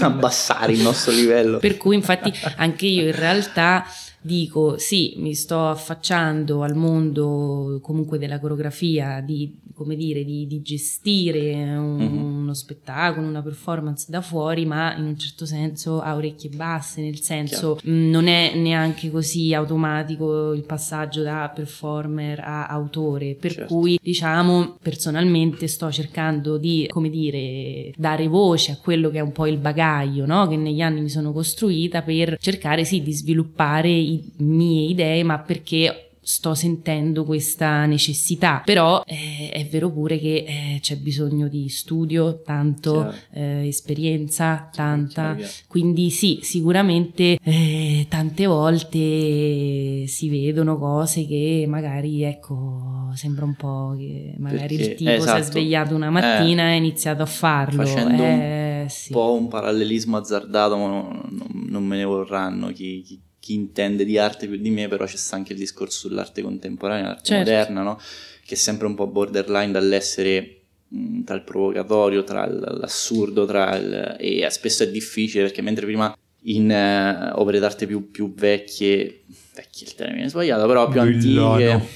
[0.00, 1.58] abbassare il nostro livello.
[1.58, 3.84] Per cui infatti anche io in realtà
[4.20, 10.60] dico sì, mi sto affacciando al mondo comunque della coreografia, di, come dire, di, di
[10.60, 12.22] gestire un- Mhm.
[12.42, 17.20] uno spettacolo, una performance da fuori, ma in un certo senso a orecchie basse, nel
[17.20, 23.74] senso mh, non è neanche così automatico il passaggio da performer a autore, per Certo.
[23.74, 29.32] cui diciamo personalmente sto cercando di, come dire, dare voce a quello che è un
[29.32, 30.46] po' il bagaglio no?
[30.48, 35.38] che negli anni mi sono costruita per cercare sì di sviluppare i mie idee, ma
[35.38, 41.70] perché sto sentendo questa necessità però eh, è vero pure che eh, c'è bisogno di
[41.70, 43.14] studio tanto Chiaro.
[43.32, 45.34] eh, esperienza tanta
[45.68, 53.94] quindi sì, sicuramente eh, tante volte si vedono cose che magari, ecco, sembra un po'
[53.96, 55.42] che magari Perché- il tipo si è esatto.
[55.44, 57.84] svegliato una mattina e ha iniziato a farlo.
[57.84, 59.12] Facendo eh, un sì.
[59.12, 64.04] po' un parallelismo azzardato, ma non, non- non me ne vorranno chi, chi- chi intende
[64.04, 67.50] di arte più di me, però c'è sta anche il discorso sull'arte contemporanea, l'arte Certo.
[67.50, 67.98] moderna, no?
[68.44, 74.16] che è sempre un po' borderline dall'essere mh, tra il provocatorio, tra l'assurdo, tra il,
[74.18, 79.22] e spesso è difficile perché mentre prima in eh, opere d'arte più, più vecchie,
[79.54, 81.54] vecchie il termine è sbagliato, però più Villano.
[81.54, 81.88] antiche,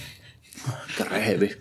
[0.96, 1.58] greve,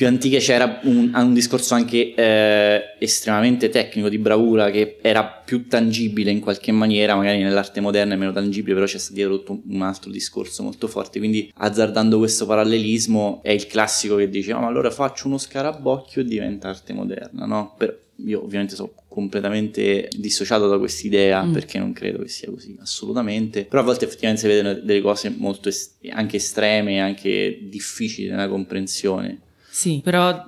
[0.00, 5.66] più antiche c'era un, un discorso anche eh, estremamente tecnico di bravura che era più
[5.68, 9.60] tangibile in qualche maniera, magari nell'arte moderna è meno tangibile, però c'è stato dietro tutto
[9.68, 11.18] un altro discorso molto forte.
[11.18, 16.22] Quindi azzardando questo parallelismo è il classico che dice: "Ah, ma allora faccio uno scarabocchio
[16.22, 17.74] e diventa arte moderna, no?
[17.76, 17.92] Però
[18.24, 21.52] io ovviamente sono completamente dissociato da quest'idea Mm.
[21.52, 25.34] perché non credo che sia così assolutamente però a volte effettivamente si vedono delle cose
[25.36, 29.40] molto es- anche estreme anche difficili nella comprensione
[29.72, 30.44] Sì, però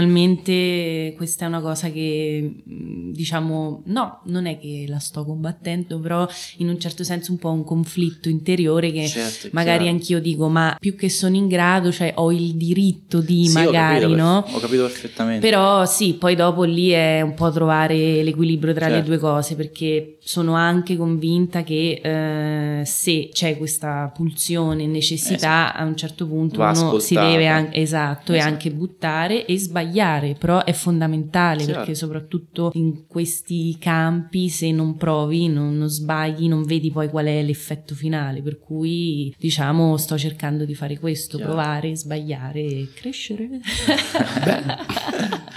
[0.00, 5.98] personalmente questa è una cosa che mh, diciamo no, non è che la sto combattendo,
[5.98, 6.26] però
[6.58, 9.96] in un certo senso un po' un conflitto interiore che Certo, magari chiaro.
[9.96, 13.64] anch'io dico, ma più che sono in grado, cioè ho il diritto di Sì, ho
[13.66, 14.36] magari, capito, no?
[14.48, 18.94] ho capito perfettamente Però sì, poi dopo lì è un po' trovare l'equilibrio tra le
[18.94, 19.08] Certo.
[19.08, 25.96] due cose, perché sono anche convinta che eh, se c'è questa pulsione necessità, a un
[25.96, 27.26] certo punto Va uno si ascoltata.
[27.28, 28.52] deve an- esatto, e Esatto.
[28.52, 31.78] anche buttare e sbagliare, però è fondamentale Chiaro.
[31.80, 37.26] perché soprattutto in questi campi se non provi, non, non sbagli, non vedi poi qual
[37.26, 41.52] è l'effetto finale, per cui diciamo sto cercando di fare questo, Chiaro.
[41.52, 43.48] provare, sbagliare e crescere.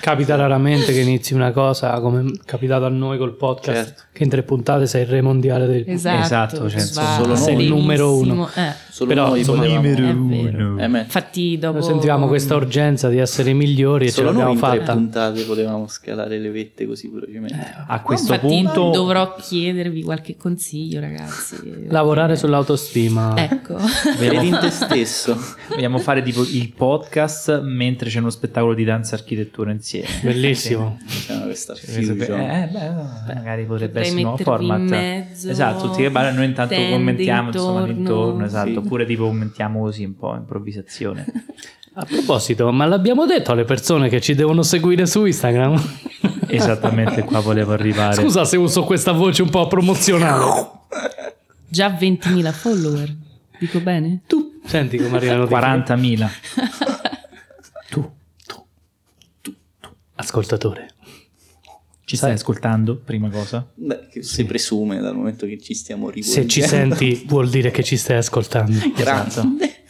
[0.04, 4.02] Capita raramente che inizi una cosa come è capitato a noi col podcast, Certo.
[4.12, 7.38] che in tre puntate sei il re mondiale del Esatto, cioè, va solo noi.
[7.38, 8.50] Sei il numero uno.
[8.54, 8.74] eh.
[8.90, 10.08] solo però, noi insomma, Numero
[10.74, 10.80] uno.
[10.82, 14.54] Eh, Infatti dopo Noi sentivamo questa urgenza di essere migliori e ce solo noi l'abbiamo
[14.54, 14.94] in tre fatta.
[14.94, 21.00] puntate potevamo scalare le vette così velocemente A questo Infatti punto dovrò chiedervi qualche consiglio
[21.00, 21.88] ragazzi.
[21.90, 23.34] Lavorare sull'autostima.
[23.38, 23.78] Ecco.
[24.18, 25.38] vedi in te stesso
[25.70, 30.08] vogliamo fare tipo il podcast mentre c'è uno spettacolo di danza e architettura insieme.
[30.22, 30.98] Bellissimo.
[31.06, 34.80] diciamo questa Cioè, Eh, beh, magari potrebbe potrei essere un nuovo format.
[34.80, 37.86] mezzo, esatto, tutti che ballano, noi intanto commentiamo insomma intorno.
[37.94, 38.76] l'intorno, esatto, Sì.
[38.78, 41.26] oppure tipo commentiamo così un po' improvvisazione.
[41.96, 45.80] A proposito, ma l'abbiamo detto alle persone che ci devono seguire su Instagram?
[46.48, 48.22] Esattamente qua volevo arrivare.
[48.22, 50.72] Scusa se uso questa voce un po' promozionale.
[51.68, 53.16] Già 20.000 follower.
[53.60, 54.22] Dico bene?
[54.26, 56.28] Tu senti come arrivano 40.000.
[57.90, 58.12] Tu,
[58.48, 58.66] tu,
[59.42, 59.90] tu, tu.
[60.16, 60.88] Ascoltatore.
[62.06, 62.98] Ci stai ascoltando?
[62.98, 63.68] Prima cosa.
[63.76, 67.70] Beh, che si presume dal momento che ci stiamo rivolgendo Se ci senti vuol dire
[67.70, 68.78] che ci stai ascoltando.
[68.96, 69.86] grande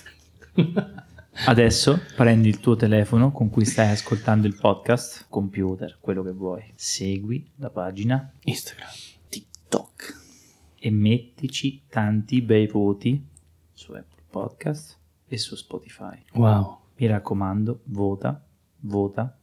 [1.36, 6.72] Adesso prendi il tuo telefono con cui stai ascoltando il podcast, computer, quello che vuoi.
[6.76, 8.90] Segui la pagina Instagram.
[9.30, 10.22] TikTok
[10.80, 13.26] e mettici tanti bei voti
[13.74, 16.24] su Apple Podcast e su Spotify.
[16.34, 16.78] Wow.
[16.98, 18.42] Mi raccomando, vota,
[18.82, 19.36] vota,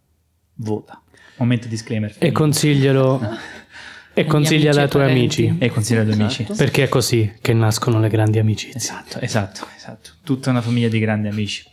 [0.55, 1.03] vota.
[1.39, 2.15] Momento disclaimer.
[2.19, 3.21] E finito.
[4.21, 5.57] E consiglia ai tuoi amici.
[5.59, 6.47] E consiglio agli amici.
[6.57, 8.77] Perché è così che nascono le grandi amicizie.
[8.77, 10.11] Esatto, esatto, esatto.
[10.23, 11.65] Tutta una famiglia di grandi amici.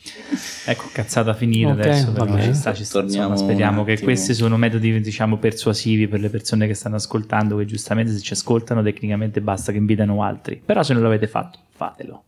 [0.65, 2.45] Ecco, cazzata finita Ok, adesso, però va bene.
[2.45, 2.99] ci sta, ci sta.
[3.01, 7.57] Torniamo Insomma, speriamo che questi sono metodi, diciamo, persuasivi per le persone che stanno ascoltando,
[7.57, 10.61] che giustamente se ci ascoltano tecnicamente basta che invitano altri.
[10.63, 12.23] Però se non l'avete fatto, fatelo.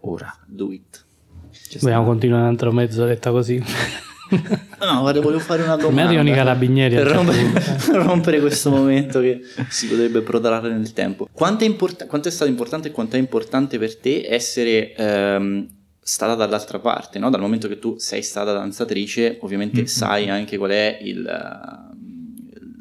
[0.00, 0.36] Ora.
[0.44, 1.04] Do it.
[1.68, 1.78] Ci.
[1.78, 3.62] Vogliamo continuare un'altra mezz'oretta così?
[4.28, 5.94] No, guarda, volevo fare una domanda.
[6.02, 7.50] me arrivano i carabinieri Per certo rompere,
[7.86, 11.28] per rompere questo momento che si potrebbe protrarre nel tempo.
[11.32, 15.68] Quanto è, import- quanto è stato importante e quanto è importante per te essere ehm,
[16.00, 17.30] stata dall'altra parte, no?
[17.30, 19.86] Dal momento che tu sei stata danzatrice, ovviamente Mm-hmm.
[19.86, 21.22] sai anche qual è il,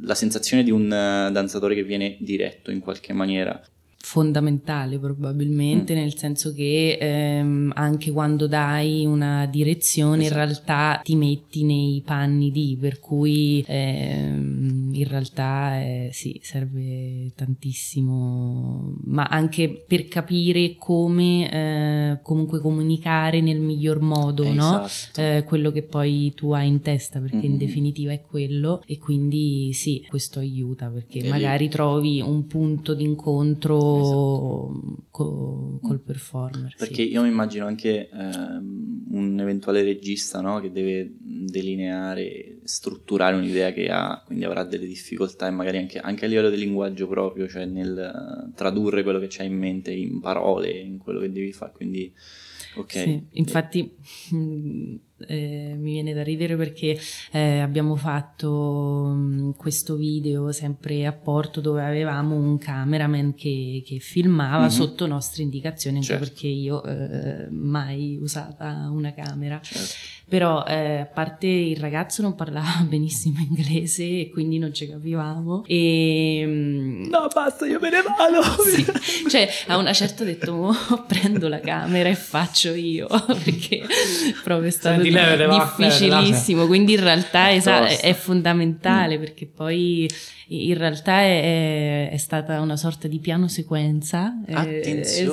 [0.01, 3.59] la sensazione di un eh, danzatore che viene diretto in qualche maniera.
[4.05, 10.39] Fondamentale probabilmente, nel senso che ehm, anche quando dai una direzione Esatto.
[10.39, 17.31] in realtà ti metti nei panni di, per cui ehm, in realtà eh, sì, serve
[17.35, 24.83] tantissimo, ma anche per capire come eh, comunque comunicare nel miglior modo, no?
[24.85, 25.21] Esatto.
[25.21, 27.57] eh, quello che poi tu hai in testa, perché in Mhm.
[27.57, 32.93] definitiva è quello e quindi sì, questo aiuta perché E lì- magari trovi un punto
[32.93, 34.81] d'incontro
[35.11, 36.71] co- col performer.
[36.71, 36.77] sì.
[36.77, 40.59] Perché io mi immagino anche ehm, un eventuale regista no?
[40.59, 46.25] che deve delineare, strutturare un'idea che ha, quindi avrà delle difficoltà e magari anche, anche
[46.25, 50.19] a livello di linguaggio proprio, cioè nel eh, tradurre quello che c'hai in mente in
[50.19, 51.71] parole, in quello che devi fare.
[51.73, 52.11] Quindi,
[52.75, 52.91] ok.
[52.91, 53.95] Sì, infatti
[54.31, 54.95] mh,
[55.27, 56.99] eh, mi viene da ridere perché
[57.31, 63.99] eh, abbiamo fatto mh, questo video sempre a Porto dove avevamo un cameraman che, che
[63.99, 64.69] filmava Mhm.
[64.69, 66.25] sotto nostre indicazioni, anche Certo.
[66.25, 69.59] perché io eh, mai usata una camera.
[69.63, 69.93] Certo.
[70.27, 75.63] Però eh, a parte il ragazzo non parlava benissimo inglese e quindi non ci capivamo
[75.67, 78.41] e mh, No, basta, io me ne vado.
[78.65, 78.83] sì,
[79.29, 80.73] cioè a una certa ho detto "Mo
[81.07, 83.07] prendo la camera e faccio io
[83.43, 83.83] perché
[84.43, 88.13] proprio è stato Va, difficilissimo quindi in realtà È esa- è Mm.
[88.13, 90.09] fondamentale perché poi
[90.47, 95.31] in realtà è, è stata una sorta di piano sequenza eh, Attenzione.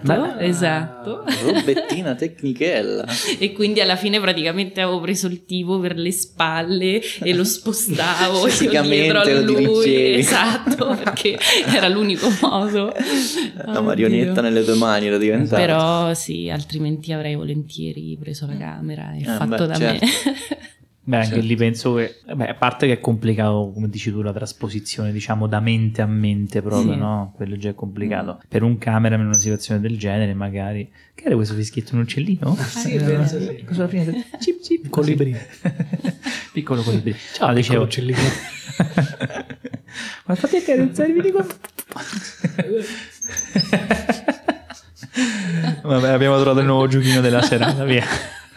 [0.00, 3.04] esatto Ma- esatto Robettina tecnichella.
[3.38, 8.38] e quindi alla fine praticamente avevo preso il tipo per le spalle e lo spostavo
[8.44, 10.18] io Fisicamente dietro a lui dirigevi.
[10.18, 12.90] esatto perché era l'unico modo
[13.66, 14.42] La marionetta Oddio.
[14.42, 15.56] nelle tue mani era diventata.
[15.60, 20.04] però sì altrimenti avrei volentieri preso la camera e Eh, fatto beh, da certo.
[20.04, 20.10] me
[21.06, 21.44] Beh, anche Certo.
[21.44, 25.46] lì penso che, beh, a parte che è complicato, come dici tu, la trasposizione, diciamo,
[25.46, 26.98] da mente a mente proprio, Sì.
[26.98, 27.34] no?
[27.36, 28.40] Quello già è complicato.
[28.48, 30.90] Per un camera in una situazione del genere, magari...
[31.14, 31.94] Che era questo fischietto?
[31.94, 32.56] Un uccellino?
[32.56, 33.64] Sì, Eh, penso sì.
[33.66, 34.24] Cosa fine?
[34.40, 35.32] Cip, cip, Colibri.
[35.32, 35.74] così.
[36.54, 37.14] Piccolo colibri.
[37.34, 37.82] Ciao, No, piccolo dicevo...
[37.82, 38.18] uccellino.
[40.24, 41.44] Ma fatti accarezzare, vieni qua.
[45.82, 48.04] Vabbè, abbiamo trovato il nuovo giochino della serata, via.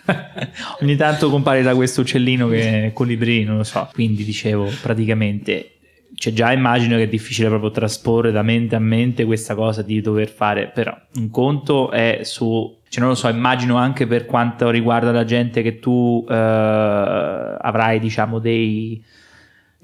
[0.81, 3.89] Ogni tanto compare da questo uccellino che è colibri, non lo so.
[3.93, 5.71] Quindi dicevo, praticamente,
[6.15, 10.01] cioè già immagino che è difficile proprio trasporre da mente a mente questa cosa di
[10.01, 12.75] dover fare, però un conto è su...
[12.89, 17.99] Cioè non lo so, immagino anche per quanto riguarda la gente che tu eh, avrai,
[17.99, 19.03] diciamo, dei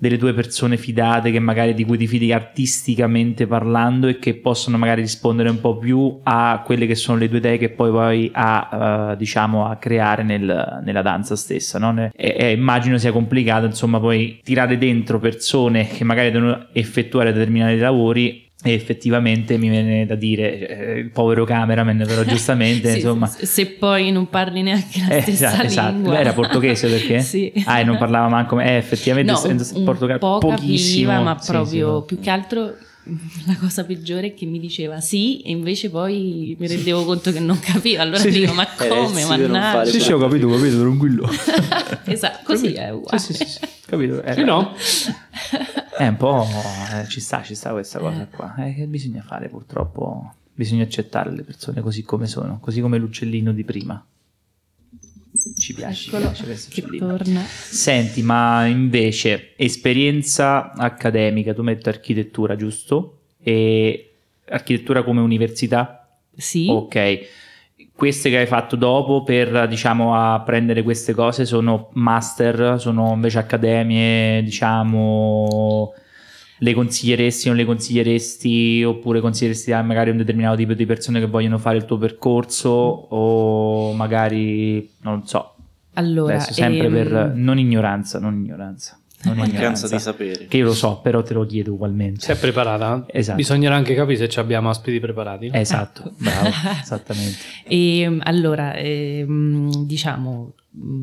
[0.04, 4.78] delle tue persone fidate che magari di cui ti fidi artisticamente parlando e che possono
[4.78, 8.30] magari rispondere un po' più a quelle che sono le tue idee che poi vai
[8.34, 12.12] a eh, diciamo a creare nel- nella danza stessa no?
[12.14, 17.78] E, e immagino sia complicato insomma poi tirare dentro persone che magari devono effettuare determinati
[17.78, 23.28] lavori e effettivamente mi viene da dire eh, il povero cameraman però giustamente Sì, insomma
[23.28, 26.14] se poi non parli neanche la eh, stessa esatto, esatto.
[26.14, 27.20] era portoghese perché?
[27.22, 28.60] sì Ah, e non parlava manco.
[28.60, 31.10] Eh, effettivamente no, senza un portoghese po' pochissimo.
[31.12, 32.76] capiva ma Sì, proprio sì, più che altro
[33.48, 37.40] la cosa peggiore è che mi diceva sì e invece poi mi rendevo conto che
[37.42, 38.40] non capiva allora Sì, sì.
[38.40, 41.30] dico ma Eh, come non mannaggia Sì, sì, ho capito, ho capito, tranquillo.
[42.06, 44.24] esatto così è uguale Sì, sì, sì, sì, capito.
[44.24, 44.74] Eh, Sì, no?
[46.04, 46.46] È un po'.
[46.94, 48.56] eh, ci sta, ci sta questa cosa qua.
[48.58, 50.34] Eh, che bisogna fare purtroppo.
[50.54, 54.06] Bisogna accettare le persone così come sono, così come l'uccellino di prima.
[55.58, 57.08] Ci piace, ci Eccolo, piace questo uccellino.
[57.08, 63.22] torna Senti, ma invece, esperienza accademica, tu metti architettura, giusto?
[63.42, 64.14] E
[64.50, 66.08] architettura come università?
[66.36, 67.20] sì Ok.
[67.96, 73.38] Queste che hai fatto dopo per, diciamo, a prendere queste cose sono master, sono invece
[73.40, 75.94] accademie, diciamo,
[76.58, 81.20] le consiglieresti o non le consiglieresti oppure consiglieresti a magari un determinato tipo di persone
[81.20, 85.56] che vogliono fare il tuo percorso o magari, non so,
[85.94, 88.98] allora adesso sempre ehm, per non ignoranza, non ignoranza.
[89.24, 90.46] Non è Mancanza di sapere.
[90.48, 92.22] Che io lo so, però te lo chiedo ugualmente.
[92.22, 93.06] Si è preparata?
[93.08, 93.38] Esatto.
[93.38, 95.50] Bisognerà anche capire se abbiamo ospiti preparati.
[95.50, 95.56] no?
[95.56, 96.50] Esatto, bravo,
[96.82, 97.38] esattamente.
[97.66, 100.54] E allora, ehm, diciamo,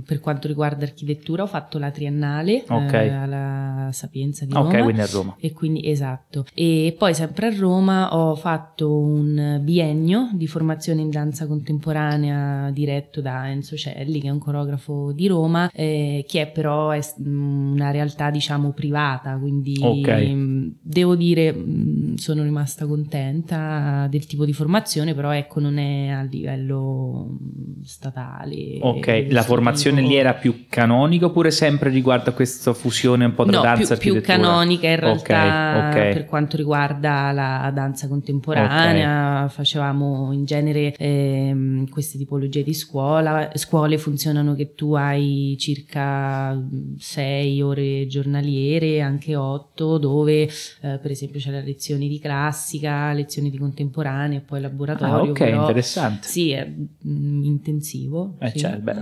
[0.04, 2.92] per quanto riguarda architettura, ho fatto la triennale Ok.
[2.92, 4.82] eh, alla Sapienza di Ok, Roma.
[4.82, 5.36] quindi a Roma.
[5.38, 6.44] E quindi esatto.
[6.54, 13.20] E poi sempre a Roma ho fatto un biennio di formazione in danza contemporanea diretto
[13.20, 17.72] da Enzo Celli, che è un coreografo di Roma, eh, che è però è mh,
[17.72, 20.08] una realtà diciamo privata, quindi Ok.
[20.08, 26.08] mh, devo dire mh, sono rimasta contenta del tipo di formazione, però ecco non è
[26.08, 27.38] a livello
[27.84, 28.78] statale.
[28.80, 33.24] Ok, di la questo formazione lì era più canonica oppure sempre riguardo a questa fusione
[33.26, 34.48] un po' tra No, danza più, e più architettura?
[34.48, 36.12] canonica in realtà ok.
[36.12, 43.50] per quanto riguarda la danza contemporanea, facevamo in genere ehm, queste tipologie di scuola.
[43.54, 46.58] Scuole funzionano che tu hai circa
[46.98, 53.50] 6 ore giornaliere, anche 8, dove eh, per esempio c'è la lezione di classica, lezioni
[53.50, 55.14] di contemporanea e poi laboratorio.
[55.14, 56.28] Ah, ok, però- interessante.
[56.28, 58.36] Sì, è mm, intensivo.
[58.40, 58.58] Eh, sì.
[58.58, 58.94] cioè, beh,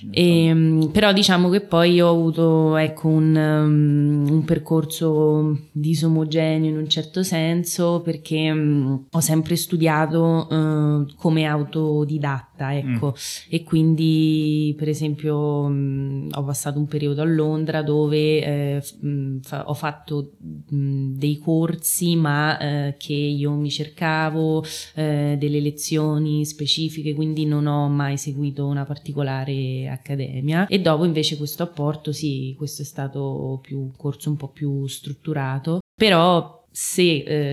[0.00, 6.70] immagino, E, mm, però diciamo che poi ho avuto ecco, un, um, un percorso disomogeneo
[6.70, 13.14] in un certo senso perché mm, ho sempre studiato eh, come autodidatta ecco.
[13.48, 19.68] e quindi per esempio mm, ho passato un periodo a Londra dove eh, mm, fa-
[19.68, 20.32] ho fatto
[20.74, 24.64] mm, dei corsi ma eh, che io mi cercavo
[24.94, 30.66] eh, delle lezioni specifiche, quindi non ho mai seguito una particolare accademia.
[30.66, 34.86] E dopo invece questo apporto, sì, questo è stato più un corso un po' più
[34.86, 37.02] strutturato, però se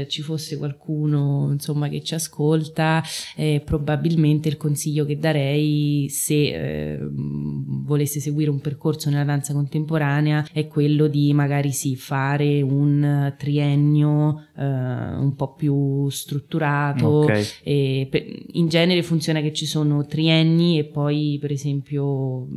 [0.01, 3.03] eh, ci fosse qualcuno insomma che ci ascolta
[3.35, 10.47] eh, probabilmente il consiglio che darei se eh, volesse seguire un percorso nella danza contemporanea
[10.53, 17.59] è quello di magari sì fare un triennio eh, un po' più strutturato Ok.
[17.63, 22.47] e per- in genere funziona che ci sono trienni e poi per esempio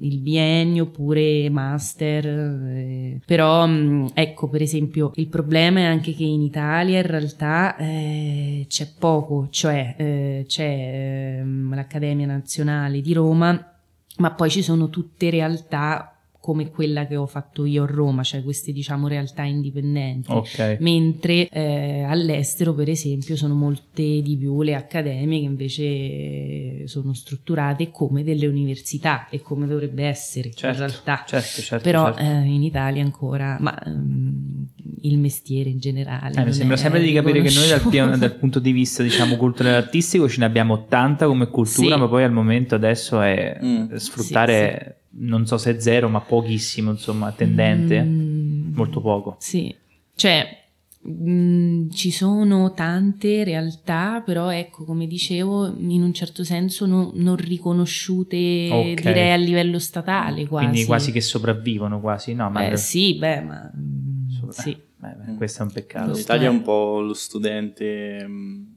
[0.00, 6.24] il biennio oppure master eh, però mh, ecco per esempio il problema è anche che
[6.24, 13.72] in Italia in realtà eh, c'è poco cioè eh, c'è ehm, l'Accademia Nazionale di Roma
[14.18, 16.15] ma poi ci sono tutte realtà
[16.46, 20.30] come quella che ho fatto io a Roma, cioè queste diciamo realtà indipendenti.
[20.30, 20.76] Ok.
[20.78, 27.90] Mentre eh, all'estero, per esempio, sono molte di più le accademie che invece sono strutturate
[27.90, 31.24] come delle università e come dovrebbe essere Certo, in realtà.
[31.26, 32.20] certo, certo, Però certo.
[32.22, 34.66] eh, in Italia ancora, ma ehm,
[35.00, 36.40] il mestiere in generale.
[36.40, 39.34] Eh, mi sembra sempre di capire che noi dal, piano- dal punto di vista diciamo
[39.34, 42.00] culturale e artistico ce ne abbiamo tanta come cultura, Sì.
[42.00, 43.94] ma poi al momento adesso è Mm.
[43.96, 49.36] sfruttare, non so se zero, ma pochissimo, insomma, tendente, Mm, molto poco.
[49.38, 49.74] Sì,
[50.14, 50.64] cioè
[51.02, 57.36] mh, ci sono tante realtà, però ecco, come dicevo, in un certo senso no- non
[57.36, 59.00] riconosciute Ok.
[59.02, 60.66] direi a livello statale quasi.
[60.66, 62.50] Quindi quasi che sopravvivono, quasi, no?
[62.50, 64.70] Ma Eh, sì, beh, ma mh, Sopra- sì.
[64.70, 66.12] eh, beh, questo è un peccato.
[66.12, 66.54] L'Italia è è.
[66.54, 68.74] un po' lo studente, mh,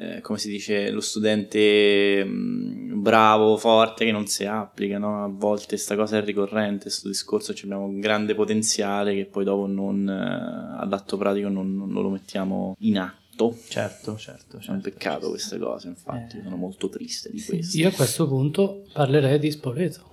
[0.00, 5.22] eh, come si dice, lo studente mh, bravo, forte, che non si applica, no?
[5.24, 9.44] A volte sta cosa è ricorrente, questo discorso, ci abbiamo un grande potenziale che poi
[9.44, 13.56] dopo non, eh, all'atto pratico non, non lo mettiamo in atto.
[13.68, 14.80] Certo, certo, È un certo.
[14.90, 16.42] peccato queste cose, infatti, Eh.
[16.42, 17.76] sono molto triste di questo.
[17.78, 20.08] Io a questo punto parlerei di Spoleto.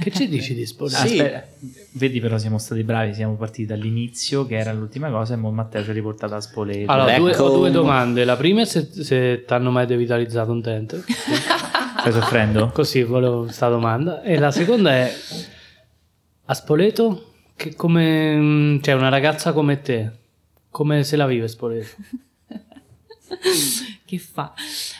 [0.00, 0.96] Che ci dici di Spoleto?
[0.96, 1.18] Ah, Sì.
[1.20, 1.46] aspetta,
[1.92, 5.84] vedi però siamo stati bravi, siamo partiti dall'inizio che era l'ultima cosa e mo Matteo
[5.84, 6.90] ci ha riportato a Spoleto.
[6.90, 7.44] Allora, due, Ecco.
[7.44, 8.24] ho due domande.
[8.24, 11.04] La prima è se, se ti hanno mai devitalizzato un dente.
[11.06, 12.70] Stai soffrendo?
[12.74, 14.22] Così volevo questa domanda.
[14.22, 15.12] E la seconda è
[16.46, 20.10] a Spoleto, che come cioè una ragazza come te,
[20.70, 21.86] come se la vive Spoleto?
[24.04, 24.52] che fa?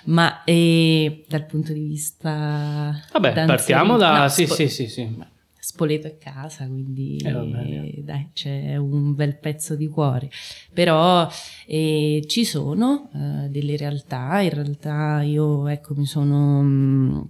[0.04, 2.98] Ma eh, dal punto di vista...
[3.12, 5.32] Vabbè, danzerino- partiamo da no, sì, spo- sì, sì, sì.
[5.58, 7.90] Spoleto è casa, quindi Eh, vabbè.
[8.02, 10.30] dai, c'è un bel pezzo di cuore.
[10.74, 11.26] Però
[11.66, 17.28] eh, ci sono eh, delle realtà, in realtà io ecco mi sono mh,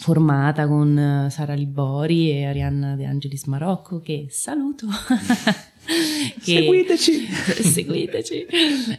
[0.00, 4.86] formata con eh, Sara Libori e Arianna De Angelis Marocco che saluto.
[6.44, 7.12] che- Seguiteci!
[7.62, 8.46] seguiteci,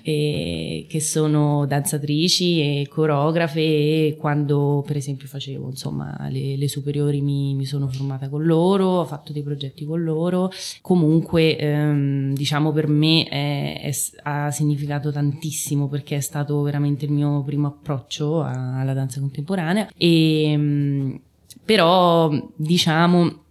[0.02, 7.22] e che sono danzatrici e coreografe e quando per esempio facevo insomma le, le superiori
[7.22, 10.52] mi, mi sono formata con loro, ho fatto dei progetti con loro,
[10.82, 13.92] comunque ehm, diciamo per me è- è
[14.24, 19.90] ha significato tantissimo perché è stato veramente il mio primo approccio alla danza contemporanea.
[19.96, 21.16] E mm,
[21.64, 23.44] però diciamo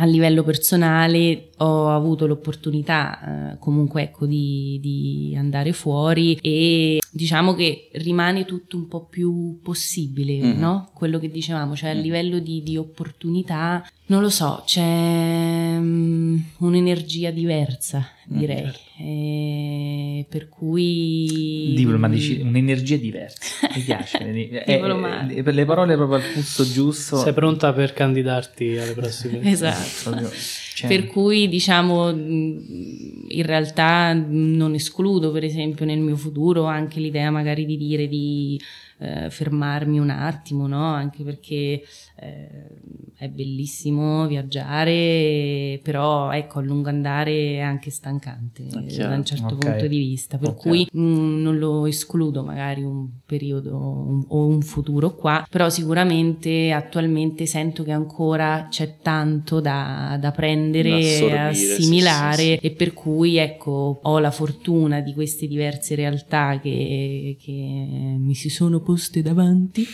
[0.00, 7.54] a livello personale ho avuto l'opportunità eh, comunque ecco di, di, andare fuori e diciamo
[7.54, 10.58] che rimane tutto un po' più possibile, mm.
[10.58, 10.90] no?
[10.94, 12.00] Quello che dicevamo, cioè a mm.
[12.00, 18.62] livello di, di, opportunità, non lo so, c'è um, un'energia diversa, direi.
[18.62, 18.80] Mm, certo.
[18.98, 21.72] E per cui...
[21.74, 24.18] Diplomatici, un'energia diversa, mi piace.
[24.64, 27.16] è, per le parole proprio al pulso giusto.
[27.18, 29.40] Sei pronta per candidarti alle prossime?
[29.50, 30.30] esatto.
[30.86, 37.64] Per cui diciamo in realtà non escludo per esempio nel mio futuro anche l'idea magari
[37.64, 38.60] di dire di
[38.98, 40.84] eh, fermarmi un attimo, no?
[40.84, 41.82] Anche perché
[42.20, 42.68] eh,
[43.16, 48.78] è bellissimo viaggiare, però ecco, a lungo andare è anche stancante da
[49.14, 49.70] un certo okay.
[49.70, 50.62] punto di vista, per okay.
[50.62, 55.68] cui mh, mm, non lo escludo magari un periodo un, o un futuro qua, però
[55.68, 62.66] sicuramente attualmente sento che ancora c'è tanto da, da prendere, da assimilare sì, sì, sì.
[62.66, 68.48] e per cui ecco, ho la fortuna di queste diverse realtà che, che mi si
[68.48, 69.86] sono poste davanti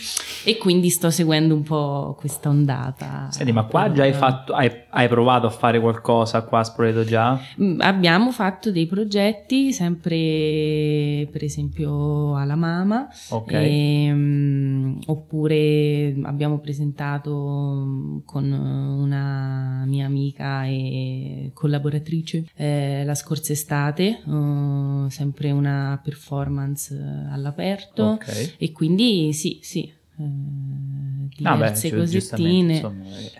[0.45, 3.27] e quindi sto seguendo un po' questa ondata.
[3.29, 7.03] Senti, ma qua già hai, fatto, hai, hai provato a fare qualcosa qua a Spoleto
[7.05, 7.39] già?
[7.61, 14.07] Mm, abbiamo fatto dei progetti, sempre per esempio alla Mama, okay.
[14.07, 24.23] e, um, oppure abbiamo presentato con una mia amica e collaboratrice eh, la scorsa estate,
[24.25, 26.97] uh, sempre una performance
[27.31, 28.53] all'aperto okay.
[28.57, 32.73] e quindi sì, sì, eh, diverse ah beh, cosettine.
[32.73, 33.31] Insomma, eh,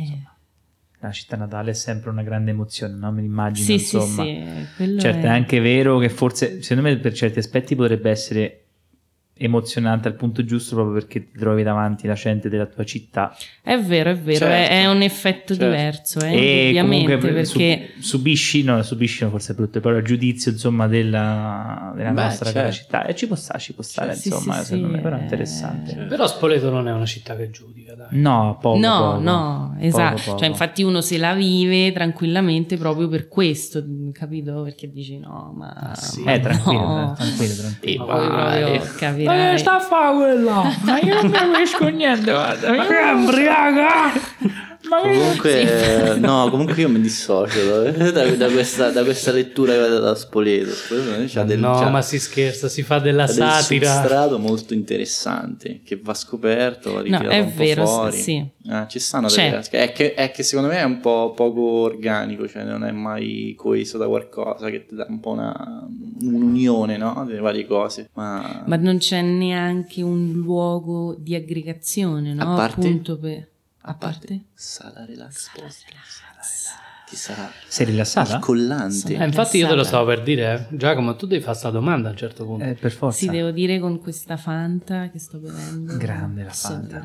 [0.00, 0.36] insomma,
[1.00, 3.12] la città natale è sempre una grande emozione, no?
[3.12, 4.24] Me l'immagino, sì, insomma.
[4.24, 4.44] Sì,
[4.76, 5.30] sì, certo, è...
[5.30, 8.64] è anche vero che forse, secondo me, per certi aspetti potrebbe essere
[9.38, 13.34] emozionante al punto giusto proprio perché ti trovi davanti la gente della tua città.
[13.62, 14.72] È vero, è vero, certo.
[14.72, 15.64] è, è, un effetto certo.
[15.64, 20.88] diverso, eh, ovviamente perché subisci, no, subisci no, forse è brutto, però il giudizio insomma
[20.88, 22.72] della, della Beh, nostra certo.
[22.72, 25.16] città e ci può stare, ci può stare cioè, insomma, sì, secondo sì, me, però
[25.16, 25.92] è interessante.
[25.92, 26.04] Eh...
[26.06, 28.08] Però Spoleto non è una città che giudica, dai.
[28.10, 30.38] No, poco, No, poco, no, esatto, poco, poco.
[30.38, 34.62] cioè infatti uno se la vive tranquillamente proprio per questo, capito?
[34.62, 35.68] Perché dici no, ma...
[35.68, 36.22] Ah, sì.
[36.22, 37.14] ma eh, tranquillo, no.
[37.16, 38.06] tranquillo, tranquillo.
[38.06, 40.74] Ma poi proprio capire ma che sta a fare quello?
[40.82, 42.74] Ma io non capisco niente, guarda.
[42.74, 44.10] Ma che ubriaca!
[44.88, 46.20] Comunque, sì.
[46.20, 50.70] no, comunque io mi dissocio da, da, questa, da questa, lettura che avete da Spoleto.
[50.70, 53.92] Spoleto del, no, ma si scherza, si fa della satira.
[53.92, 57.88] È un strato molto interessante che va scoperto, va ritirato no, è un vero, po'
[57.90, 58.16] fuori.
[58.16, 58.56] Sì.
[58.70, 62.46] Ah, ci stanno delle è che, è che secondo me è un po' poco organico,
[62.46, 65.88] cioè non è mai coeso da qualcosa che ti dà un po' una,
[66.20, 67.24] un'unione no?
[67.26, 68.10] delle varie cose.
[68.14, 68.64] Ma...
[68.66, 72.52] ma non c'è neanche un luogo di aggregazione, no?
[72.52, 72.86] A parte...
[72.86, 73.48] Appunto per
[73.82, 75.50] a parte Sala Relax.
[75.52, 76.27] Sala Relax
[77.08, 78.36] ti sarà sei rilassata?
[78.36, 79.14] il collante.
[79.14, 80.76] Eh, infatti io te lo stavo per dire, eh.
[80.76, 82.64] Giacomo, tu devi fare questa domanda a un certo punto.
[82.64, 83.18] Eh, per forza.
[83.18, 85.96] Sì, devo dire con questa Fanta che sto bevendo.
[85.96, 87.02] Grande la Fanta.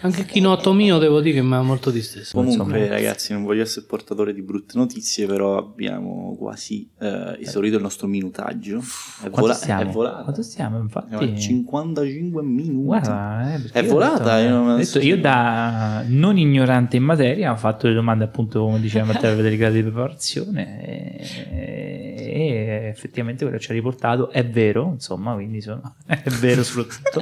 [0.00, 2.36] Anche il chinotto mio devo dire che mi ha molto disteso.
[2.36, 2.88] Comunque Insomma.
[2.88, 8.06] ragazzi, non voglio essere portatore di brutte notizie, però abbiamo quasi eh, esaurito il nostro
[8.06, 8.82] minutaggio.
[9.22, 10.22] È, vola- è volata.
[10.22, 11.38] Quanto stiamo infatti?
[11.38, 12.84] 55 minuti.
[12.84, 14.38] Guarda, eh, è volata.
[14.40, 18.80] Detto, io, detto, io da non ignorante in materia ho fatto le domande appunto come
[18.80, 21.50] diceva per vedere i gradi di preparazione e,
[22.16, 27.20] e, effettivamente quello ci ha riportato è vero, insomma, quindi sono, è vero soprattutto.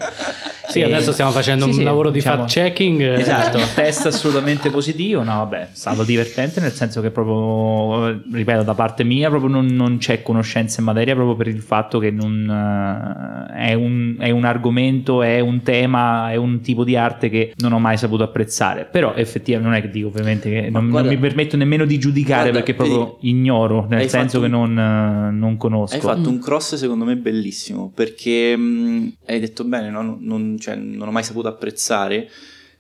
[0.69, 3.01] Sì, adesso stiamo facendo sì, un sì, lavoro di diciamo, fact checking.
[3.01, 8.75] Esatto, test assolutamente positivo, no vabbè, è stato divertente nel senso che proprio, ripeto, da
[8.75, 12.49] parte mia proprio non, non c'è conoscenza in materia proprio per il fatto che non,
[12.49, 17.55] uh, è, un, è un argomento, è un tema, è un tipo di arte che
[17.59, 21.07] non ho mai saputo apprezzare, però effettivamente non è che dico ovviamente che non, non
[21.07, 25.35] mi permetto nemmeno di giudicare Guarda, perché proprio vedi, ignoro, nel senso che non, uh,
[25.35, 25.95] non, conosco.
[25.95, 30.17] Hai fatto un cross secondo me bellissimo perché mh, mm, hai detto bene, no?
[30.21, 32.29] non, cioè, non ho mai saputo apprezzare.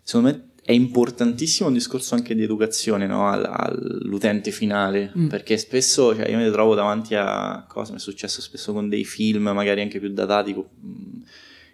[0.02, 3.26] Secondo me è importantissimo un discorso anche di educazione no?
[3.26, 5.28] All, all'utente finale, mm.
[5.28, 9.04] perché spesso cioè, io mi trovo davanti a cose, mi è successo spesso con dei
[9.04, 10.54] film magari anche più datati,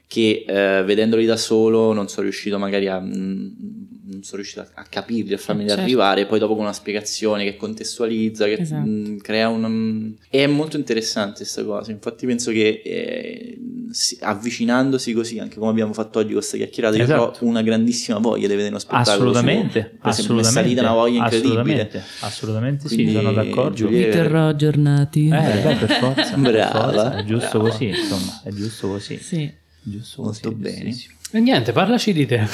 [0.06, 3.00] che eh, vedendoli da solo non sono riuscito magari a...
[3.00, 5.82] Mh, mm, non sono riuscito a, a capirli, a farmi certo.
[5.82, 8.86] arrivare, poi dopo con una spiegazione che contestualizza, che esatto.
[8.86, 9.64] mh, mm, crea un...
[9.64, 13.58] Um, è molto interessante questa cosa, infatti penso che eh,
[13.90, 17.22] si, avvicinandosi così, anche come abbiamo fatto oggi con questa chiacchierata, esatto.
[17.22, 19.30] io ho una grandissima voglia di vedere uno spettacolo.
[19.30, 20.48] Assolutamente, su, assolutamente.
[20.48, 21.54] È salita una voglia incredibile.
[21.54, 23.74] Assolutamente, assolutamente sì, sono d'accordo.
[23.74, 24.10] Giulia...
[24.10, 25.26] Terrò aggiornati.
[25.28, 26.36] Eh, beh, per forza.
[26.36, 26.50] Brava.
[26.50, 27.70] Per forza, è giusto brava.
[27.70, 29.18] così, insomma, è giusto così.
[29.18, 29.62] Sì.
[29.86, 30.96] Giusto Molto così, bene.
[31.34, 32.46] E niente, parlaci di te.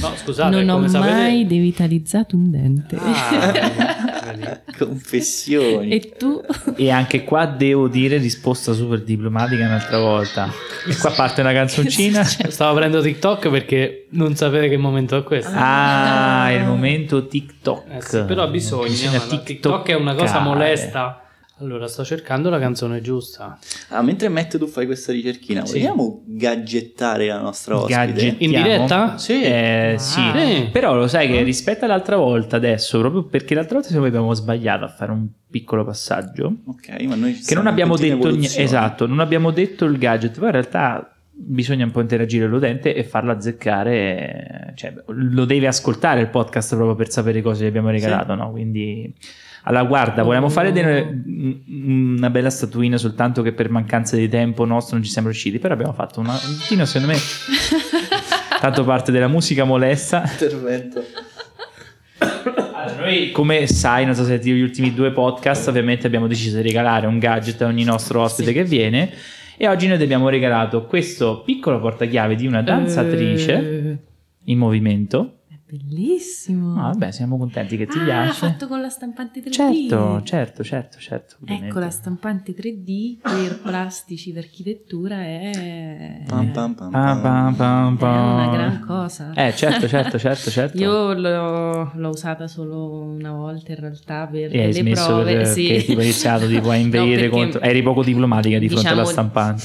[0.00, 1.12] No, scusate, non ho come sapete...
[1.12, 2.96] mai devitalizzato un dente.
[2.96, 4.60] Ah.
[4.78, 5.90] Confessioni.
[5.90, 6.40] E tu?
[6.76, 10.50] E anche qua devo dire risposta super diplomatica un'altra volta.
[10.86, 12.22] E qua parte una canzoncina.
[12.24, 15.52] Stavo aprendo TikTok perché non sapete che momento è questo.
[15.54, 17.90] Ah, il momento TikTok.
[17.90, 21.25] Eh sì, però bisogna, ma TikTok è una cosa molesta.
[21.58, 23.58] Allora, sto cercando la canzone giusta.
[23.88, 25.78] Ah, mentre Matt tu fai questa ricerchina, Sì.
[25.78, 27.96] vogliamo gadgettare la nostra ospite?
[27.98, 28.36] Gadgettiamo.
[28.40, 29.16] In diretta?
[29.16, 29.42] Sì.
[29.42, 29.98] Eh, Ah.
[29.98, 30.20] sì.
[30.34, 30.68] Sì.
[30.70, 34.84] Però lo sai che rispetto all'altra volta adesso, proprio perché l'altra volta me abbiamo sbagliato
[34.84, 39.20] a fare un piccolo passaggio, Ok, ma noi che non abbiamo detto niente, esatto, non
[39.20, 44.72] abbiamo detto il gadget, però in realtà bisogna un po' interagire l'utente e farlo azzeccare,
[44.74, 48.50] cioè lo deve ascoltare il podcast proprio per sapere cosa gli abbiamo regalato, no?
[48.50, 49.14] Quindi
[49.68, 51.22] allora guarda, volevamo fare delle-
[51.68, 55.74] una bella statuina soltanto che per mancanza di tempo nostro non ci siamo riusciti, però
[55.74, 57.18] abbiamo fatto una un pochino, secondo me
[58.60, 60.20] tanto parte della musica molesta.
[60.38, 61.02] Perfetto.
[62.18, 66.56] Allora, noi, come sai, non so se sentito gli ultimi due podcast, ovviamente abbiamo deciso
[66.56, 69.10] di regalare un gadget a ogni nostro ospite che viene.
[69.56, 73.96] E oggi noi ti abbiamo regalato questo piccolo portachiave di una danzatrice Eh,
[74.44, 75.35] in movimento.
[75.68, 76.78] Bellissimo.
[76.78, 78.32] Ah, vabbè, siamo contenti che ti Ah, piace.
[78.46, 79.50] fatto con la stampante 3D.
[79.52, 81.36] Certo, certo, certo, certo.
[81.40, 81.68] ovviamente.
[81.68, 87.20] Ecco, la stampante 3D per plastici, per architettura è, Pam, pam, pam, pam,
[87.56, 88.34] pam, è pam.
[88.34, 89.32] una gran cosa.
[89.34, 90.78] Eh, certo, certo, certo, certo.
[90.78, 95.34] Io l'ho, l'ho usata solo una volta in realtà per E hai le smesso prove.
[95.34, 95.66] per, sì.
[95.66, 97.60] che tipo hai iniziato tipo, a No, inveire perché, contro...
[97.60, 99.64] Eri poco diplomatica di fronte alla diciamo- stampante.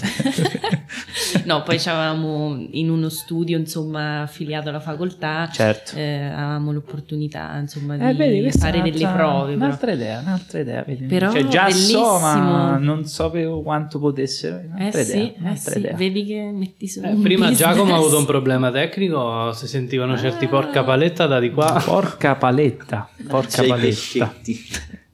[1.46, 5.48] no, poi c'avevamo in uno studio, insomma, affiliato alla facoltà.
[5.52, 5.91] certo.
[5.96, 9.54] Eh, avevamo l'opportunità, insomma, di Eh, vedi, fare delle un'altra- prove.
[9.54, 9.66] però.
[9.66, 10.84] Un'altra idea, un'altra idea.
[10.86, 11.06] Vedi?
[11.06, 12.78] Però cioè, già so, ma bellissimo.
[12.80, 14.58] non sapevo quanto potessero.
[14.58, 15.96] Eh Un'altra sì, idea, eh un'altra sì, idea.
[15.96, 17.58] vedi che metti su Eh, prima business.
[17.58, 21.82] Giacomo ha avuto un problema tecnico, si sentivano certi porca paletta da di qua.
[21.84, 24.34] Porca paletta, porca paletta,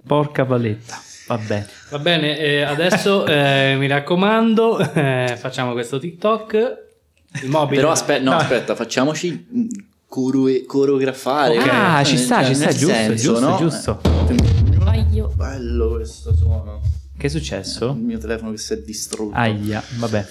[0.06, 1.02] porca paletta.
[1.28, 1.66] Vabbè.
[1.90, 6.86] Va bene, eh, adesso eh, mi raccomando, eh, facciamo questo TikTok.
[7.44, 7.82] Il mobile.
[7.82, 8.38] Però aspetta, no, No.
[8.38, 9.46] aspetta, facciamoci
[10.08, 11.58] coro- coreografare.
[11.58, 13.58] Ah, Eh, ci sta, cioè, ci sta, nel giusto, senso, giusto, no?
[13.58, 14.00] giusto.
[14.30, 16.82] Eh, Bello questo suono.
[17.18, 17.94] Che è Il successo?
[17.94, 19.36] mio telefono che si è distrutto.
[19.36, 20.26] Aia, vabbè.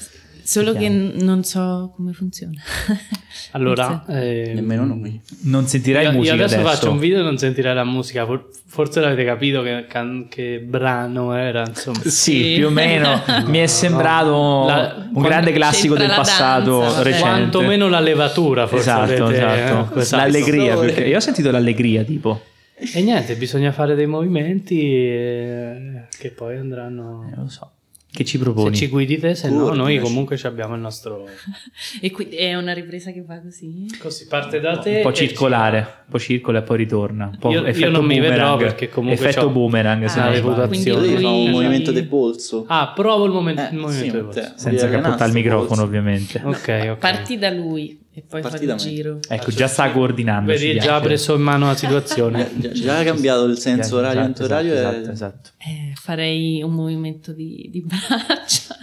[0.47, 2.61] Solo che non so come funziona.
[3.53, 5.21] Allora, eh, Nemmeno noi.
[5.43, 6.71] Non sentirai io, io musica adesso, adesso.
[6.75, 8.25] faccio un video e non sentirei la musica.
[8.27, 12.01] For- Forse l'avete capito che, can- che brano era, insomma.
[12.01, 12.55] Sì, Sì.
[12.57, 17.21] più o meno mi è sembrato La- un grande classico del passato danza, recente.
[17.29, 20.01] Quantomeno la levatura, forse Esatto, avete, esatto.
[20.01, 22.43] eh, L'allegria, perché io ho sentito l'allegria tipo.
[22.79, 27.27] E niente, bisogna fare dei movimenti eh, che poi andranno...
[27.33, 27.71] Eh, lo so.
[28.17, 28.75] Che ci Se proponi?
[28.75, 29.99] ci guidi te, se no noi Coordinaci.
[30.01, 31.27] comunque ci abbiamo il nostro...
[32.01, 33.87] E quindi è una ripresa che va così?
[33.99, 34.97] Così parte da te.
[34.97, 37.27] un po' ci- circolare, un po' circola e poi ritorna.
[37.33, 38.59] Un po' Io- io non mi vedrò boomerang.
[38.61, 40.55] perché comunque effetto c'ho- boomerang se Ah, non la sbaglio.
[40.55, 40.99] reputazione.
[41.07, 42.65] quindi Io fa un lui- movimento del polso.
[42.69, 44.41] Ah, provo il, momen- Eh, il movimento sì, te.
[44.47, 44.53] voce.
[44.57, 45.83] senza capottare il microfono polso.
[45.83, 46.41] ovviamente.
[46.43, 46.97] Ok, ok.
[46.99, 49.19] Parti da lui e poi da il giro.
[49.29, 50.51] Ecco, già sta coordinando.
[50.51, 51.05] Vedi, già ha piace.
[51.05, 52.51] preso in mano la situazione.
[52.57, 54.73] Già, già ha cambiato il senso orario Esatto, antorario.
[54.73, 55.51] esatto, e- esatto, esatto.
[55.59, 58.75] Eh, farei un movimento di, di braccia.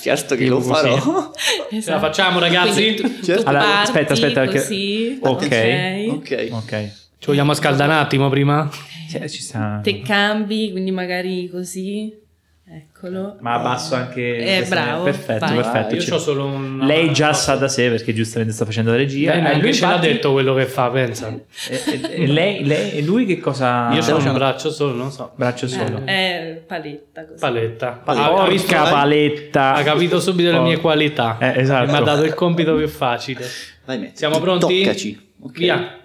[0.00, 1.30] Certo che lo farò.
[1.70, 2.94] Ce la facciamo, ragazzi?
[2.94, 3.42] Quindi tu, Certo.
[3.42, 6.06] tu Allora, parti aspetta, aspetta, perché- così, Ok.
[6.10, 6.48] ok.
[6.52, 6.90] Ok.
[7.18, 8.70] Ci vogliamo scaldare un attimo prima?
[9.10, 9.80] Cioè, ci sta...
[9.82, 12.26] Te cambi, quindi magari così.
[12.70, 13.36] Eccolo.
[13.40, 14.36] Ma abbasso anche...
[14.36, 15.54] Eh, bravo, Perfetto, vai.
[15.54, 15.94] perfetto.
[15.94, 16.80] io Ci- ho solo un...
[16.80, 19.30] Lei già sa da sé perché giustamente sta facendo la regia.
[19.30, 21.28] Lei Eh, neanche lui ce l'ha detto quello che fa, pensa.
[21.28, 23.90] E, e- e lei, lei- e lui che cosa...
[23.94, 25.32] Io ho un braccio solo, non so.
[25.34, 26.02] braccio solo.
[26.04, 27.38] Eh, paletta così.
[27.40, 28.00] Paletta.
[28.04, 28.28] Paletta.
[28.28, 29.74] Porca paletta.
[29.74, 31.38] ha capito subito le mie qualità.
[31.40, 31.90] Eh, esatto.
[31.90, 33.46] Mi ha dato il compito più facile.
[33.86, 34.10] Vai.
[34.12, 34.82] Siamo pronti?
[34.82, 35.30] Toccaci.
[35.40, 35.56] Ok.
[35.58, 35.98] Via.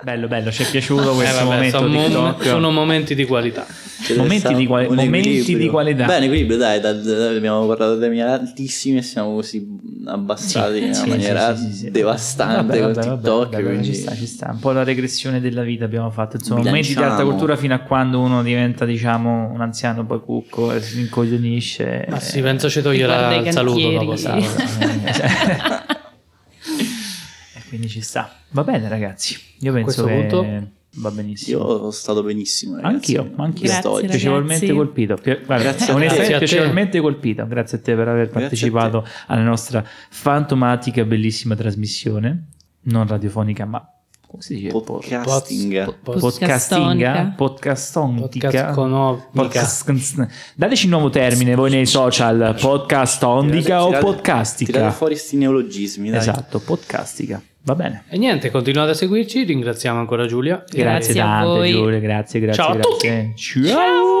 [0.00, 3.66] Bello, bello, ci è piaciuto questo Eh, vabbè, momento sono, sono momenti di qualità.
[4.16, 6.04] Momenti di quali- momenti di qualità.
[6.06, 9.66] Bene, equilibrio, dai, da- da- abbiamo parlato di temi altissimi e siamo così
[10.06, 11.90] abbassati in una Sì, maniera sì, sì, sì, sì.
[11.90, 13.38] devastante Vabbè, con vabbè, TikTok.
[13.50, 13.84] vabbè, vabbè, quindi...
[13.86, 14.50] ci sta, ci sta.
[14.52, 16.36] Un po' la regressione della vita abbiamo fatto.
[16.36, 20.72] Insomma, momenti di alta cultura fino a quando uno diventa, diciamo, un anziano poi cucco
[20.72, 22.06] e si incoglionisce.
[22.08, 24.14] Ma sì, penso ci toglierà il saluto dopo.
[24.16, 24.28] Sì.
[27.68, 28.30] Quindi ci sta.
[28.50, 29.36] Va bene, ragazzi.
[29.60, 30.68] Io penso che punto?
[30.96, 31.58] va benissimo.
[31.58, 32.76] Io sono stato benissimo.
[32.76, 33.16] Ragazzi.
[33.16, 33.62] Anch'io, anch'io.
[33.64, 34.06] Grazie, Sto- ragazzi.
[34.10, 35.14] piacevolmente colpito.
[35.16, 36.16] Pi- guarda, Grazie a onestamente te.
[36.16, 36.44] Grazie a te.
[36.44, 37.46] piacevolmente colpito.
[37.46, 42.46] Grazie a te per aver partecipato alla nostra fantomatica e bellissima trasmissione,
[42.82, 43.92] non radiofonica ma
[44.28, 44.68] come si dice?
[44.70, 45.84] Podcasting.
[45.84, 47.34] Pod- Podcastinga, Podcastonica.
[47.36, 49.28] podcastontica, Podcast cononica.
[49.32, 54.72] podcast- dateci un nuovo termine voi nei social, podcastondica o podcastica.
[54.72, 56.18] Tirate fuori sti neologismi, dai.
[56.20, 57.42] Esatto, podcastica.
[57.62, 58.04] Va bene.
[58.08, 60.56] E niente, continuate a seguirci, ringraziamo ancora Giulia.
[60.70, 60.82] Grazie,
[61.14, 61.70] Grazie a tante voi.
[61.72, 63.32] Giulia, grazie, grazie, Ciao a grazie.
[63.36, 63.64] Ciao.
[63.66, 64.17] Ciao.